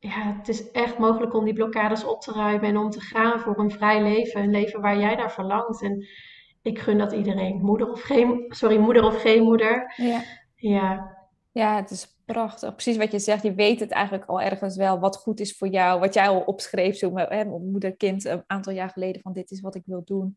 ja, 0.08 0.36
het 0.38 0.48
is 0.48 0.72
echt 0.72 0.98
mogelijk 0.98 1.34
om 1.34 1.46
die 1.46 1.54
blokkades 1.54 2.04
op 2.04 2.22
te 2.22 2.32
ruimen 2.32 2.70
en 2.70 2.78
om 2.78 2.90
te 2.90 3.02
gaan 3.02 3.40
voor 3.40 3.60
een 3.60 3.72
vrij 3.72 4.02
leven. 4.02 4.42
Een 4.42 4.52
leven 4.52 4.82
waar 4.82 5.00
jij 5.00 5.16
naar 5.16 5.32
verlangt. 5.32 5.82
En 5.82 6.08
ik 6.62 6.80
gun 6.80 6.98
dat 6.98 7.12
iedereen. 7.12 7.62
Moeder 7.62 7.92
of 7.92 8.02
geen, 8.02 8.46
sorry, 8.48 8.78
moeder 8.78 9.04
of 9.04 9.22
geen 9.22 9.44
moeder. 9.44 9.94
Ja. 9.96 10.22
Ja. 10.56 11.16
Ja, 11.52 11.76
het 11.76 11.90
is 11.90 12.22
prachtig. 12.26 12.74
Precies 12.74 12.98
wat 12.98 13.12
je 13.12 13.20
zegt. 13.20 13.44
Je 13.44 13.54
weet 13.54 13.80
het 13.80 13.92
eigenlijk 13.92 14.26
al 14.26 14.42
ergens 14.42 14.76
wel 14.76 15.00
wat 15.00 15.18
goed 15.18 15.40
is 15.40 15.58
voor 15.58 15.68
jou. 15.68 16.00
Wat 16.00 16.14
jij 16.14 16.28
al 16.28 16.40
opschreef, 16.40 16.98
zo 16.98 17.12
met 17.12 17.30
hè, 17.30 17.46
moeder-kind 17.46 18.26
een 18.26 18.44
aantal 18.48 18.74
jaar 18.74 18.90
geleden. 18.90 19.22
Van 19.22 19.34
dit 19.34 19.52
is 19.52 19.62
wat 19.62 19.76
ik 19.76 19.84
wil 19.86 20.02
doen. 20.06 20.36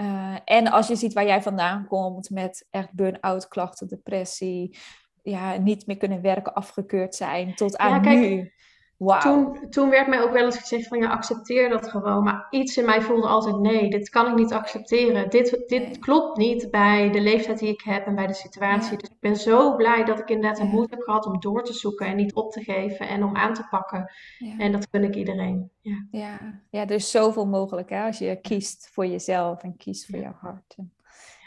Uh, 0.00 0.36
en 0.44 0.70
als 0.70 0.88
je 0.88 0.96
ziet 0.96 1.12
waar 1.12 1.26
jij 1.26 1.42
vandaan 1.42 1.86
komt 1.86 2.30
met 2.30 2.66
echt 2.70 2.92
burn-out 2.92 3.48
klachten, 3.48 3.88
depressie 3.88 4.78
ja, 5.22 5.56
niet 5.56 5.86
meer 5.86 5.96
kunnen 5.96 6.22
werken, 6.22 6.54
afgekeurd 6.54 7.14
zijn, 7.14 7.54
tot 7.54 7.76
aan 7.76 7.90
ja, 7.90 7.98
kijk, 7.98 8.18
nu. 8.18 8.52
Wow. 8.98 9.20
Toen, 9.20 9.70
toen 9.70 9.90
werd 9.90 10.08
mij 10.08 10.22
ook 10.22 10.32
wel 10.32 10.44
eens 10.44 10.58
gezegd 10.58 10.88
van 10.88 10.98
ja, 10.98 11.08
accepteer 11.08 11.68
dat 11.68 11.88
gewoon. 11.88 12.24
Maar 12.24 12.46
iets 12.50 12.76
in 12.76 12.84
mij 12.84 13.02
voelde 13.02 13.26
altijd 13.26 13.58
nee, 13.58 13.90
dit 13.90 14.08
kan 14.08 14.26
ik 14.26 14.34
niet 14.34 14.52
accepteren. 14.52 15.30
Dit, 15.30 15.64
dit 15.66 15.98
klopt 15.98 16.36
niet 16.36 16.70
bij 16.70 17.10
de 17.10 17.20
leeftijd 17.20 17.58
die 17.58 17.68
ik 17.68 17.80
heb 17.80 18.06
en 18.06 18.14
bij 18.14 18.26
de 18.26 18.34
situatie. 18.34 18.96
Dus 18.96 19.08
ik 19.08 19.20
ben 19.20 19.36
zo 19.36 19.76
blij 19.76 20.04
dat 20.04 20.18
ik 20.18 20.28
inderdaad 20.28 20.58
een 20.58 20.68
moed 20.68 20.90
heb 20.90 21.00
gehad 21.00 21.26
om 21.26 21.40
door 21.40 21.64
te 21.64 21.72
zoeken 21.72 22.06
en 22.06 22.16
niet 22.16 22.34
op 22.34 22.52
te 22.52 22.62
geven 22.62 23.08
en 23.08 23.24
om 23.24 23.36
aan 23.36 23.54
te 23.54 23.66
pakken. 23.70 24.12
En 24.58 24.72
dat 24.72 24.86
gun 24.90 25.04
ik 25.04 25.14
iedereen. 25.14 25.70
Ja, 25.80 26.06
ja. 26.10 26.60
ja 26.70 26.82
er 26.82 26.90
is 26.90 27.10
zoveel 27.10 27.46
mogelijk 27.46 27.90
hè, 27.90 28.04
als 28.04 28.18
je 28.18 28.40
kiest 28.40 28.90
voor 28.92 29.06
jezelf 29.06 29.62
en 29.62 29.76
kiest 29.76 30.06
voor 30.06 30.18
jouw 30.18 30.36
hart. 30.40 30.76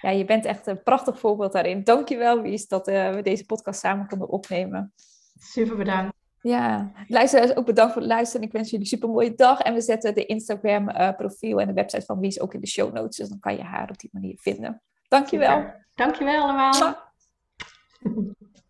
Ja, 0.02 0.10
je 0.10 0.26
bent 0.26 0.46
echt 0.46 0.68
een 0.68 0.84
prachtig 0.84 1.20
voorbeeld 1.20 1.52
daarin. 1.52 1.84
Dankjewel, 1.84 2.42
Wies, 2.42 2.68
dat 2.68 2.88
uh, 2.88 3.14
we 3.14 3.22
deze 3.22 3.46
podcast 3.46 3.80
samen 3.80 4.08
konden 4.08 4.30
opnemen. 4.30 4.94
Super 5.40 5.78
bedankt. 5.78 6.20
Ja, 6.42 6.92
luisteraars 7.08 7.48
dus 7.48 7.58
ook 7.58 7.66
bedankt 7.66 7.94
voor 7.94 8.02
het 8.02 8.12
luisteren. 8.12 8.46
Ik 8.46 8.52
wens 8.52 8.70
jullie 8.70 8.86
een 8.86 8.92
super 8.92 9.10
mooie 9.10 9.36
dag. 9.36 9.60
En 9.60 9.74
we 9.74 9.82
zetten 9.82 10.14
de 10.14 10.26
Instagram 10.26 10.90
eh, 10.90 11.16
profiel 11.16 11.62
en 11.62 11.68
de 11.68 11.74
website 11.74 12.06
van 12.06 12.20
Wies 12.20 12.40
ook 12.40 12.54
in 12.54 12.62
de 12.62 12.68
show 12.68 12.94
notes. 12.94 13.18
Dus 13.18 13.30
dan 13.30 13.40
kan 13.40 13.56
je 13.56 13.64
haar 13.64 13.90
op 13.90 14.00
die 14.00 14.10
manier 14.14 14.38
vinden. 14.40 14.82
Dankjewel. 15.08 15.66
Dankjewel 15.94 16.42
allemaal. 16.42 16.96